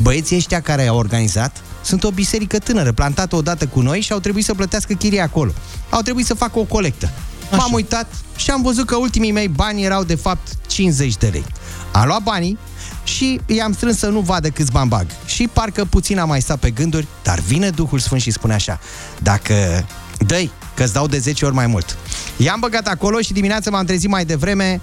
[0.00, 4.18] Băieții ăștia care au organizat sunt o biserică tânără, plantată odată cu noi și au
[4.18, 5.52] trebuit să plătească chirie acolo.
[5.90, 7.10] Au trebuit să facă o colectă.
[7.56, 11.44] M-am uitat și am văzut că ultimii mei bani erau de fapt 50 de lei.
[11.92, 12.58] Am luat banii
[13.04, 15.06] și i-am strâns să nu vadă câți bani bag.
[15.26, 18.80] Și parcă puțin am mai stat pe gânduri, dar vine Duhul Sfânt și spune așa,
[19.18, 19.86] dacă
[20.18, 21.96] dai, că-ți dau de 10 ori mai mult.
[22.36, 24.80] I-am băgat acolo și dimineața m-am trezit mai devreme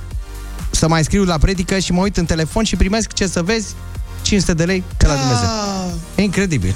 [0.72, 3.67] să mai scriu la predică și mă uit în telefon și primesc, ce să vezi,
[4.22, 5.47] 500 de lei de la Dumnezeu.
[6.15, 6.76] Incredibil.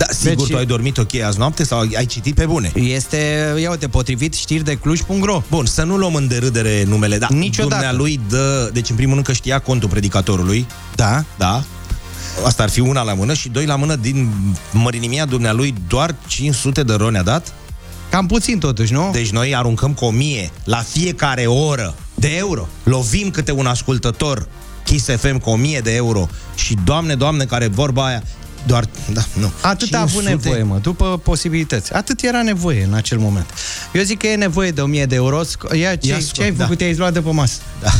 [0.00, 2.72] Da, sigur, Deci- tu ai dormit ok azi noapte sau ai citit pe bune?
[2.74, 3.16] Este,
[3.60, 5.42] ia uite, potrivit știri de Cluj.ro.
[5.50, 7.26] Bun, să nu luăm în derâdere numele, da.
[7.30, 7.74] Niciodată.
[7.74, 10.66] Dumnealui dă, deci în primul rând că știa contul predicatorului.
[10.94, 11.24] Da.
[11.38, 11.62] Da.
[12.44, 14.30] Asta ar fi una la mână și doi la mână din
[14.72, 17.52] mărinimia dumnealui doar 500 de roni a dat?
[18.10, 19.08] Cam puțin totuși, nu?
[19.12, 22.68] Deci noi aruncăm cu 1000 la fiecare oră De euro.
[22.82, 24.48] lovim câte un ascultător
[24.84, 28.22] Kiss FM cu 1000 de euro și doamne, doamne, care vorba aia
[28.66, 29.52] doar, da, nu.
[29.62, 30.30] Atât a avut 500?
[30.48, 31.92] nevoie, mă, după posibilități.
[31.92, 33.50] Atât era nevoie în acel moment.
[33.92, 35.40] Eu zic că e nevoie de 1000 de euro.
[35.44, 36.64] Sc- Ia, ce, Ia ce scot, ai da.
[36.64, 36.80] făcut?
[36.80, 37.60] I-ai luat de pe masă.
[37.82, 37.90] Da.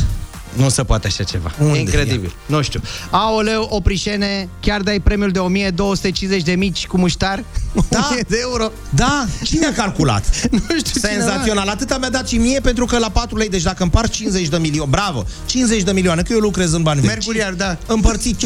[0.53, 1.51] Nu se poate așa ceva.
[1.59, 1.77] Unde?
[1.79, 2.33] Incredibil.
[2.45, 2.81] Nu știu.
[3.09, 7.43] Aoleu, oprișene, chiar dai premiul de 1250 de mici cu muștar?
[7.89, 7.99] Da.
[8.09, 8.71] 1000 de euro?
[8.89, 10.25] Da, cine a calculat?
[10.51, 11.67] Nu știu Senzațional.
[11.67, 14.57] Atâta mi-a dat și mie pentru că la 4 lei, deci dacă împart 50 de
[14.57, 17.09] milioane, bravo, 50 de milioane, că eu lucrez în bani vechi.
[17.09, 17.77] Mercuriar, da.
[17.87, 18.37] Împărțit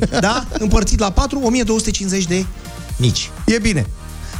[0.00, 0.46] 5.000, da?
[0.58, 2.44] Împărțit la 4, 1250 de
[2.96, 3.30] mici.
[3.46, 3.86] E bine.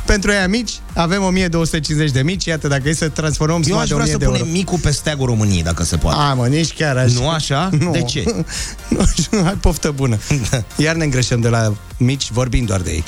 [0.04, 3.88] Pentru aia mici, avem 1250 de mici, iată, dacă e să transformăm Eu suma aș
[3.88, 4.36] de vrea 1000 să de euro.
[4.38, 6.18] punem micul pe steagul României, dacă se poate.
[6.20, 7.20] A, mă, nici chiar așa.
[7.20, 7.70] Nu așa?
[7.80, 7.90] Nu.
[7.90, 8.24] De ce?
[8.96, 10.18] nu știu, hai poftă bună.
[10.76, 13.04] Iar ne îngreșăm de la mici, vorbim doar de ei.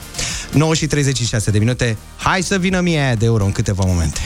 [0.53, 1.97] 9 și 36 de minute.
[2.16, 4.20] Hai să vină mie aia de euro în câteva momente.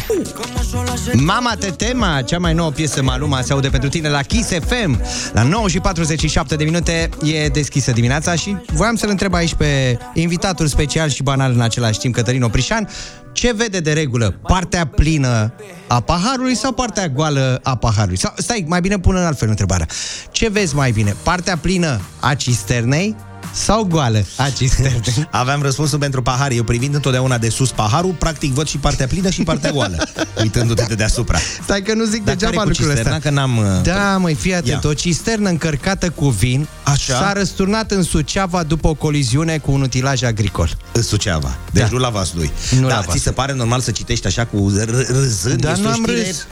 [1.13, 5.01] Mama te tema, cea mai nouă piesă Maluma se aude pentru tine la Kiss FM.
[5.33, 9.99] La 9 și 47 de minute e deschisă dimineața și voiam să-l întreb aici pe
[10.15, 12.89] invitatul special și banal în același timp, Cătălin Oprișan,
[13.33, 14.31] ce vede de regulă?
[14.43, 15.53] Partea plină
[15.87, 18.19] a paharului sau partea goală a paharului?
[18.19, 19.87] Sau, stai, mai bine pun în altfel întrebarea.
[20.31, 21.15] Ce vezi mai bine?
[21.23, 23.17] Partea plină a cisternei
[23.53, 25.29] sau goală a cisternei?
[25.31, 26.51] Aveam răspunsul pentru pahar.
[26.51, 30.09] Eu privind întotdeauna de sus paharul, practic văd și partea plină și partea goală,
[30.43, 31.39] uitându-te de deasupra.
[31.63, 33.17] Stai că nu zic Dar degeaba care cu lucrurile cisterna?
[33.17, 33.31] astea.
[33.31, 33.57] Că n-am...
[33.77, 34.91] uh, Da, măi, fii atent, Ia.
[34.91, 37.15] o cisternă încărcată cu vin Așa.
[37.15, 40.77] s-a răsturnat în Suceava după o coliziune cu un utilaj agricol.
[40.93, 41.57] În Suceava.
[41.73, 41.89] Deci Da.
[41.93, 42.51] nu la Vaslui.
[42.71, 43.21] Nu da, la ți Vaslui.
[43.21, 45.61] se pare normal să citești așa cu r- râzând?
[45.61, 46.47] Dar Este nu o am știre râs.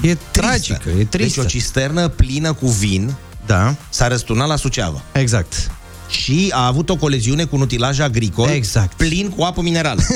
[0.00, 1.40] E tragică, e tristă.
[1.40, 3.14] Deci o cisternă plină cu vin
[3.46, 5.02] Da, s-a răsturnat la Suceava.
[5.12, 5.70] exact.
[6.08, 8.92] Și a avut o coleziune cu un utilaj agricol Exact.
[8.96, 10.02] plin cu apă minerală.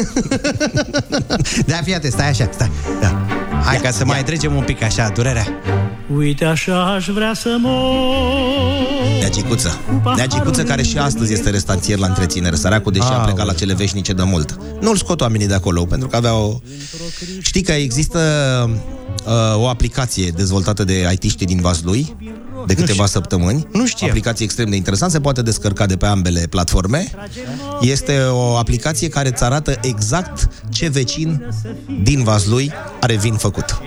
[1.67, 2.71] Da, fii atent, stai așa, stai.
[3.01, 3.27] Da.
[3.65, 5.47] Hai ca să mai trecem un pic așa, durerea.
[6.17, 8.81] Uite așa aș vrea să mor
[9.21, 9.79] Neagicuță.
[10.17, 12.57] Neagicuță care și astăzi este restanțier la întreținere.
[12.57, 13.25] Săracul, deși a Aoleu.
[13.25, 14.59] plecat la cele veșnice de mult.
[14.81, 16.63] Nu-l scot oamenii de acolo, pentru că aveau...
[17.41, 18.21] Știi că există
[19.27, 22.17] uh, o aplicație dezvoltată de IT-știi din Vaslui
[22.67, 23.67] de câteva săptămâni.
[23.73, 24.11] Nu știam.
[24.11, 27.11] Aplicație extrem de interesant, se poate descărca de pe ambele platforme.
[27.81, 31.55] Este o aplicație care îți arată exact ce vecin
[32.03, 33.83] din Vaslui are vin făcut.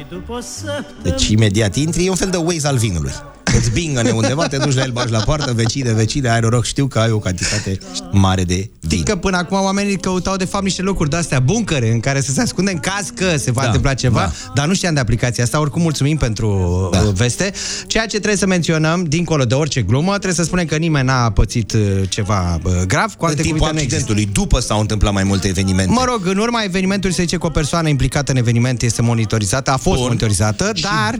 [1.03, 3.11] Deci imediat intri, e un fel de Waze al vinului.
[3.57, 6.87] Îți bingă undeva, te duci la el, bagi la poartă, vecine, vecine, ai noroc, știu
[6.87, 7.77] că ai o cantitate
[8.11, 9.03] mare de vin.
[9.03, 12.41] Că până acum oamenii căutau de fapt niște locuri de-astea buncăre în care să se
[12.41, 14.31] ascunde în caz că se va Da, întâmpla ceva, da.
[14.55, 16.99] dar nu știam de aplicația asta, oricum mulțumim pentru da.
[17.13, 17.51] veste.
[17.87, 21.29] Ceea ce trebuie să menționăm, dincolo de orice glumă, trebuie să spunem că nimeni n-a
[21.31, 23.95] pățit uh, ceva uh, grav, cu În alte timpul cuvinte, nu există.
[24.11, 25.91] accidentului, după s-au întâmplat mai multe evenimente.
[25.91, 29.71] Mă rog, în urma evenimentului se zice că o persoană implicată în eveniment este monitorizată,
[29.71, 30.05] a fost Bun.
[30.05, 31.17] monitorizată, dar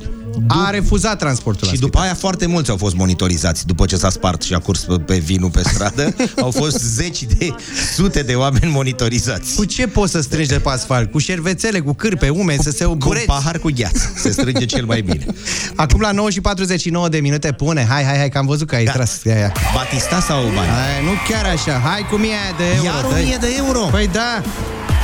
[0.47, 1.67] a refuzat transportul.
[1.67, 4.79] Și după aia foarte mulți au fost monitorizați după ce s-a spart și a curs
[4.83, 6.15] pe- pe vinul pe stradă.
[6.45, 7.49] au fost zeci de
[7.95, 9.55] sute de oameni monitorizați.
[9.55, 11.11] Cu ce poți să strângi de pe asfalt?
[11.11, 13.25] Cu șervețele, cu cârpe umezi, să se Cu un ubureți?
[13.25, 14.11] pahar cu gheață.
[14.15, 15.25] Se strânge cel mai bine.
[15.75, 17.85] Acum la 9 și 49 de minute pune.
[17.89, 18.91] Hai, hai, hai, că am văzut că ai da.
[18.91, 19.23] tras.
[19.23, 19.51] Ia, ia.
[19.73, 20.67] Batista sau bani?
[20.69, 21.81] Hai, nu chiar așa.
[21.83, 22.85] Hai cu 1000 de euro.
[22.85, 23.21] Iar dă-i.
[23.23, 23.79] 1000 de euro?
[23.79, 24.41] Păi da.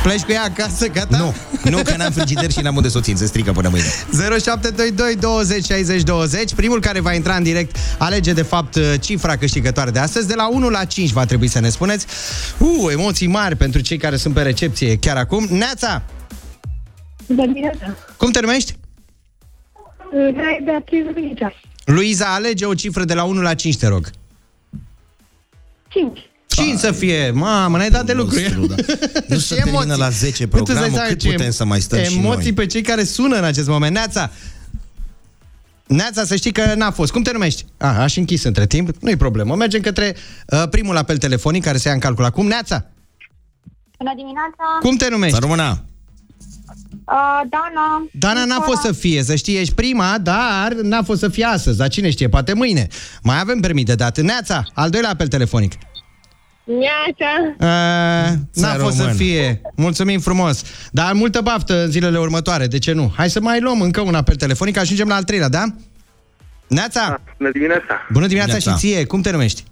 [0.02, 1.16] Pleci cu ea acasă, gata?
[1.18, 1.34] Nu,
[1.70, 3.86] nu că n-am frigider și n-am unde să o țin, se strică până mâine.
[4.38, 9.90] 0722 20 60 20 Primul care va intra în direct alege de fapt cifra câștigătoare
[9.90, 12.06] de astăzi De la 1 la 5 va trebui să ne spuneți
[12.58, 16.02] Uh, emoții mari pentru cei care sunt pe recepție chiar acum Neața,
[17.26, 17.96] Bună dimineața.
[18.16, 18.74] cum te numești?
[20.36, 21.52] Hai, Beatrice Luigia.
[21.84, 24.10] Luiza, alege o cifră de la 1 la 5, te rog
[25.88, 26.18] 5.
[26.54, 28.74] 5 să fie, mamă, n-ai dat de lucru da.
[29.28, 29.98] Nu se Ce termină emoții.
[30.00, 32.16] la 10 Nu, tu îți dai programul, seama cât ce putem să mai stăm și
[32.18, 32.52] Emoții noi?
[32.52, 34.30] pe cei care sună în acest moment Neața,
[35.86, 37.12] Neața, să știi că n-a fost.
[37.12, 37.64] Cum te numești?
[37.76, 38.90] Ah, aș închis între timp.
[39.00, 39.54] Nu-i problemă.
[39.56, 42.46] Mergem către uh, primul apel telefonic care se ia în calcul acum.
[42.46, 42.86] Neața,
[43.98, 44.64] Bună dimineața!
[44.80, 45.34] cum te numești?
[45.34, 45.84] Să rămână.
[46.90, 48.08] Uh, Dana.
[48.12, 51.76] Dana n-a fost să fie, să știi, ești prima, dar n-a fost să fie astăzi,
[51.76, 52.86] dar cine știe, poate mâine.
[53.22, 54.20] Mai avem permit de dat.
[54.20, 55.72] Neața, al doilea apel telefonic.
[56.64, 57.54] Neața.
[57.58, 59.18] Uh, n-a Să fost să rămână.
[59.18, 59.60] fie.
[59.76, 60.62] Mulțumim frumos.
[60.90, 63.12] Dar multă baftă în zilele următoare, de ce nu?
[63.16, 65.64] Hai să mai luăm încă un apel telefonic, ajungem la al treilea, da?
[66.66, 68.06] Neața, Bună dimineața!
[68.12, 68.70] bună dimineața Neața.
[68.72, 69.64] și ție, cum te numești?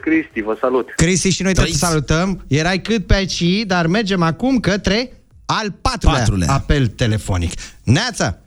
[0.00, 0.92] Cristi, vă salut!
[0.96, 1.78] Cristi și noi te Trăiți.
[1.78, 2.44] salutăm.
[2.48, 5.12] Erai cât pe aici, dar mergem acum către
[5.46, 6.52] al patrulea, Patrulea.
[6.52, 7.52] apel telefonic.
[7.82, 8.38] Neața,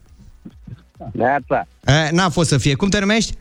[1.11, 1.67] Neața!
[1.87, 2.73] uh, n-a fost să fie.
[2.75, 3.33] Cum te numești?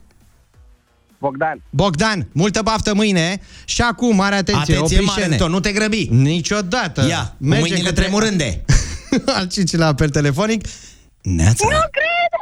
[1.19, 1.63] Bogdan!
[1.71, 5.37] Bogdan, multă baftă mâine și acum, mare atenție, Atenție mare, oprișene.
[5.37, 6.09] tot, nu te grăbi.
[6.11, 7.07] Niciodată.
[7.09, 8.65] Ia, cu mâinile tremurânde.
[9.37, 10.67] Al cincilea apel telefonic.
[11.23, 11.65] Neața.
[11.69, 12.33] Nu cred!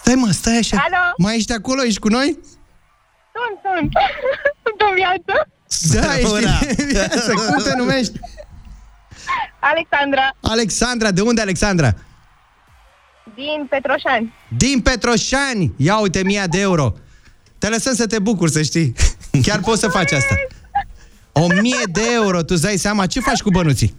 [0.00, 0.76] Stai mă, stai așa.
[0.76, 1.14] Alo?
[1.16, 1.82] Mai ești acolo?
[1.84, 2.38] Ești cu noi?
[3.34, 3.92] Sunt, sunt.
[4.64, 5.48] Sunt în viață.
[5.92, 6.58] Da, ești Bună.
[6.78, 7.32] în viață.
[7.32, 8.18] Cum te numești?
[9.60, 11.10] Alexandra, Alexandra.
[11.10, 11.94] De unde, Alexandra?
[13.34, 14.32] Din Petroșani.
[14.56, 15.72] Din Petroșani.
[15.76, 16.94] Ia uite, mia de euro.
[17.58, 18.94] Te lăsăm să te bucuri, să știi.
[19.44, 20.34] Chiar poți să faci asta.
[21.32, 23.94] O mie de euro, tu îți dai seama ce faci cu bănuții?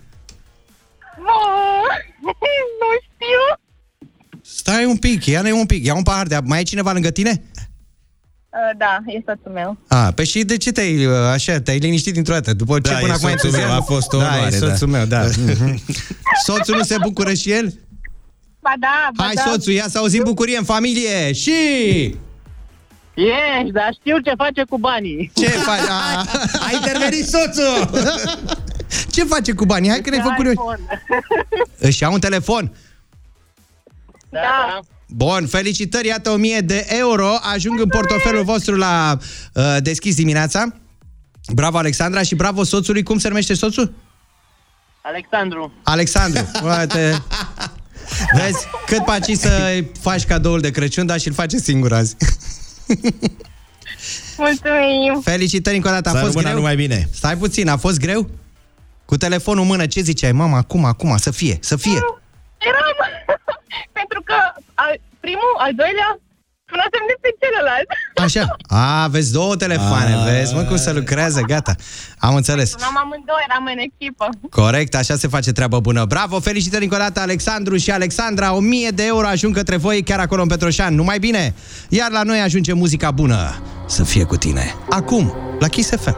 [1.18, 2.32] Bă,
[2.80, 3.62] nu știu.
[4.42, 6.46] Stai un pic, ia un pic, ia un pahar de apă.
[6.48, 7.44] Mai e cineva lângă tine?
[8.50, 9.78] Uh, da, e soțul meu.
[9.88, 12.54] A, pe și de ce te-ai, uh, așa, te-ai liniștit dintr-o dată?
[12.54, 13.68] După ce Da, până e acum soțul entuziasm?
[13.68, 14.98] meu, a fost o da, onoare, e soțul da.
[14.98, 15.22] meu, da.
[15.24, 15.82] Mhm.
[16.46, 17.74] soțul nu se bucură și el?
[18.62, 19.42] Ba da, ba Hai, da.
[19.42, 21.52] soțul, ia să auzim bucurie în familie și...
[23.14, 25.32] Ești, dar știu ce face cu banii.
[25.36, 25.80] Ce faci?
[25.90, 26.26] A,
[26.68, 27.90] A intervenit soțul!
[29.14, 29.90] ce face cu banii?
[29.90, 30.46] Hai că ne-ai făcut
[31.88, 32.72] Își ia un telefon.
[34.30, 34.80] Da.
[35.08, 39.18] Bun, felicitări, iată 1000 de euro ajung în portofelul vostru la
[39.54, 40.76] uh, deschis dimineața.
[41.54, 43.04] Bravo, Alexandra, și bravo soțului.
[43.04, 43.94] Cum se numește soțul?
[45.02, 45.72] Alexandru.
[45.84, 46.46] Alexandru.
[46.80, 47.24] Uite.
[48.38, 52.16] Vezi, cât paci să faci cadoul de Crăciun, dar și-l face singur azi.
[54.38, 55.22] Mulțumim.
[55.24, 56.10] Felicitări încă o dată.
[56.10, 56.60] A Să fost rămână greu?
[56.60, 57.10] numai bine.
[57.14, 58.30] Stai puțin, a fost greu?
[59.06, 60.32] Cu telefonul în mână, ce ziceai?
[60.32, 62.00] Mama, acum, acum, să fie, să fie.
[62.58, 62.96] Eram,
[64.00, 64.34] pentru că
[64.74, 66.20] al, primul, al doilea,
[66.72, 67.90] sunasem de pe celălalt.
[68.26, 68.44] Așa.
[68.84, 70.24] A, vezi două telefoane, A.
[70.30, 71.76] vezi, mă, cum se lucrează, gata.
[72.18, 72.70] Am înțeles.
[72.70, 74.30] Sunam amândouă, eram în echipă.
[74.50, 76.06] Corect, așa se face treabă bună.
[76.06, 78.54] Bravo, felicitări încă o dată, Alexandru și Alexandra.
[78.54, 80.96] 1000 de euro ajung către voi chiar acolo în Petroșan.
[80.96, 81.54] Numai bine.
[81.90, 83.62] Iar la noi ajunge muzica bună.
[83.88, 84.76] Să fie cu tine.
[84.90, 86.18] Acum, la Kiss FM.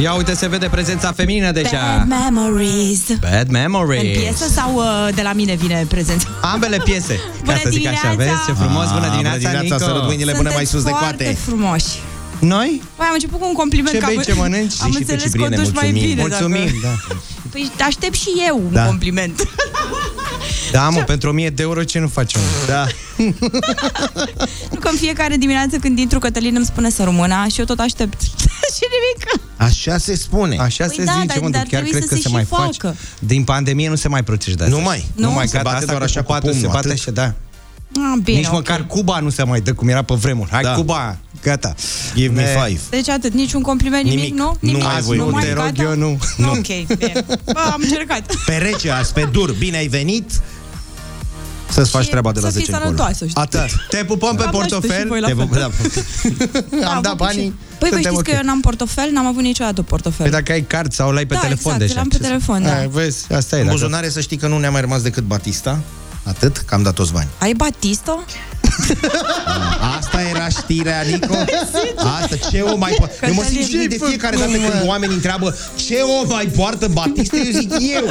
[0.00, 2.06] Ia uite, se vede prezența feminină deja.
[2.08, 3.00] Bad Memories.
[3.20, 4.16] Bad Memories.
[4.16, 6.28] În piesă sau uh, de la mine vine prezența?
[6.40, 7.20] Ambele piese.
[7.44, 8.32] Bună ca să zic așa, dimineața!
[8.32, 9.78] vezi ce frumos, bună Ah, dimineața, bună dimineața, Nico.
[9.78, 11.38] sărut mâinile până mai sus de foarte coate.
[11.44, 11.92] frumoși.
[12.38, 12.82] Noi?
[12.96, 13.94] Păi am început cu un compliment.
[13.94, 14.74] Ce că bei, am- ce mănânci?
[14.82, 16.08] Am Și pe înțeles că o Cipriene, duci mai mulțumim.
[16.08, 16.20] bine.
[16.20, 16.96] Mulțumim, dacă...
[17.08, 17.14] da.
[17.52, 18.84] Păi aștept și eu un Da.
[18.84, 19.36] compliment.
[20.72, 22.40] Da, mă, pentru 1000 de euro ce nu facem?
[22.66, 22.86] Da.
[24.72, 27.78] Nu că în fiecare dimineață când intru, Cătălin îmi spune să rămână și eu tot
[27.78, 28.20] aștept.
[28.76, 29.40] și nimic.
[29.56, 30.56] Așa se spune.
[30.58, 32.20] Așa Păi se da, zice, dar- mă, dar tu chiar trebuie cred să că se
[32.20, 32.62] se și mai facă.
[32.82, 32.96] face.
[33.18, 34.70] Din pandemie nu se mai procedează.
[34.74, 35.04] Nu mai.
[35.14, 35.32] Nu, Nu?
[35.32, 37.00] mai Se gata, bate asta doar cu așa cu pupatul, se pumnul, bate atât.
[37.00, 37.34] așa, da.
[37.96, 38.52] Ah, bine, Nici ok.
[38.52, 40.50] măcar Cuba nu se mai dă cum era pe vremuri.
[40.50, 40.72] Hai, Da.
[40.74, 41.74] Cuba, gata.
[42.14, 42.80] Give me Ne- five.
[42.90, 44.34] Deci atât, niciun compliment, nimic, Nimic.
[44.38, 44.44] nu?
[44.44, 44.82] Nu Nimic.
[44.82, 45.18] mai ai voie.
[45.18, 45.82] nu Nu mai te rog, gata?
[45.82, 46.18] eu nu.
[46.36, 46.48] Nu.
[46.50, 46.66] Ok,
[46.96, 47.12] bine.
[47.44, 48.34] Bă, am încercat.
[48.46, 50.30] Pe rece azi, pe dur, bine ai venit.
[51.70, 52.90] Să-ți faci Și treaba de la să fii 10 încolo.
[52.96, 53.40] sănătoasă, știi?
[53.42, 53.68] Atât.
[53.90, 55.08] Te pupăm pe Am dat și portofel.
[55.08, 55.46] voi la Te fel.
[55.46, 55.70] vă- da.
[56.80, 57.54] Da, Am dat vă banii.
[57.78, 58.36] Păi voi suntem știți că ok.
[58.36, 60.22] eu n-am portofel, n-am avut niciodată portofel.
[60.30, 61.94] Păi dacă ai card sau l-ai pe Da, telefon exact, deja.
[62.00, 62.68] l-am pe ce să- telefon, da.
[62.74, 63.60] Hai, vezi, asta e.
[63.60, 65.80] În dacă- buzunare să știi că nu ne-a mai rămas decât Batista.
[66.28, 67.28] Atât, că am dat toți bani.
[67.38, 68.24] Ai Batista?
[69.98, 71.34] Asta era știrea, Nico.
[71.96, 73.26] Asta, ce o mai poartă?
[73.26, 75.56] Eu mă simt Cătălin, jignit de fiecare dată când oamenii întreabă
[75.86, 78.04] ce o mai poartă Batista, eu zic eu.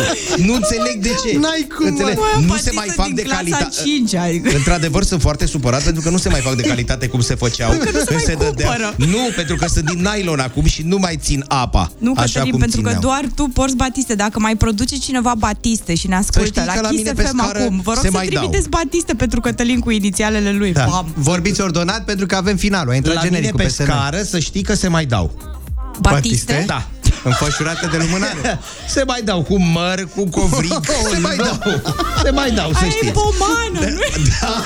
[0.46, 1.38] Nu înțeleg de ce.
[1.38, 2.18] N-ai cum, Înțeleg?
[2.18, 3.76] Mă, Nu Batista se mai fac din de clasa calitate.
[3.84, 4.56] 5, adică.
[4.56, 7.70] Într-adevăr sunt foarte supărat pentru că nu se mai fac de calitate cum se făceau.
[7.72, 8.68] Că nu se când mai dădea.
[8.68, 8.94] cumpără.
[8.98, 11.92] Nu, pentru că sunt din nylon acum și nu mai țin apa.
[11.98, 13.02] Nu, așa Cătălin, cum pentru că țineau.
[13.08, 14.16] doar tu porți Batiste.
[14.16, 17.22] Dacă mai produce cineva Batiste și ne ascultă știți la că la Kiss mine pe
[17.24, 18.42] FM scară acum, vă rog se să mai dau.
[18.42, 20.72] trimiteți Batiste pentru Cătălin cu inițialele lui.
[20.74, 20.86] Da.
[20.90, 21.12] Bam.
[21.16, 22.92] Vorbiți ordonat pentru că avem finalul.
[22.92, 23.84] A intrat La mine genericul pe PSN.
[23.84, 25.56] scară să știi că se mai dau.
[26.02, 26.64] Batiste?
[26.68, 26.88] Da.
[27.24, 28.60] Înfășurată de lumânare.
[28.96, 30.74] Se mai dau cu măr, cu covric,
[31.12, 31.82] se mai dau.
[32.24, 33.12] Se mai dau, să Aia e știți.
[33.12, 34.00] pomană, nu
[34.42, 34.64] Da.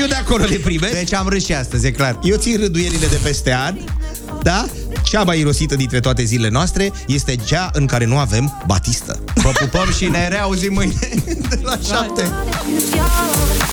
[0.00, 0.92] Eu de acolo le primesc.
[0.92, 2.18] Deci am râs și astăzi, e clar.
[2.22, 3.76] Eu țin rânduielile de peste an,
[4.42, 4.66] da?
[5.08, 9.24] Cea mai irosită dintre toate zilele noastre este cea în care nu avem batistă.
[9.34, 10.94] Vă pupăm și ne reauzim mâine
[11.48, 12.22] de la șapte.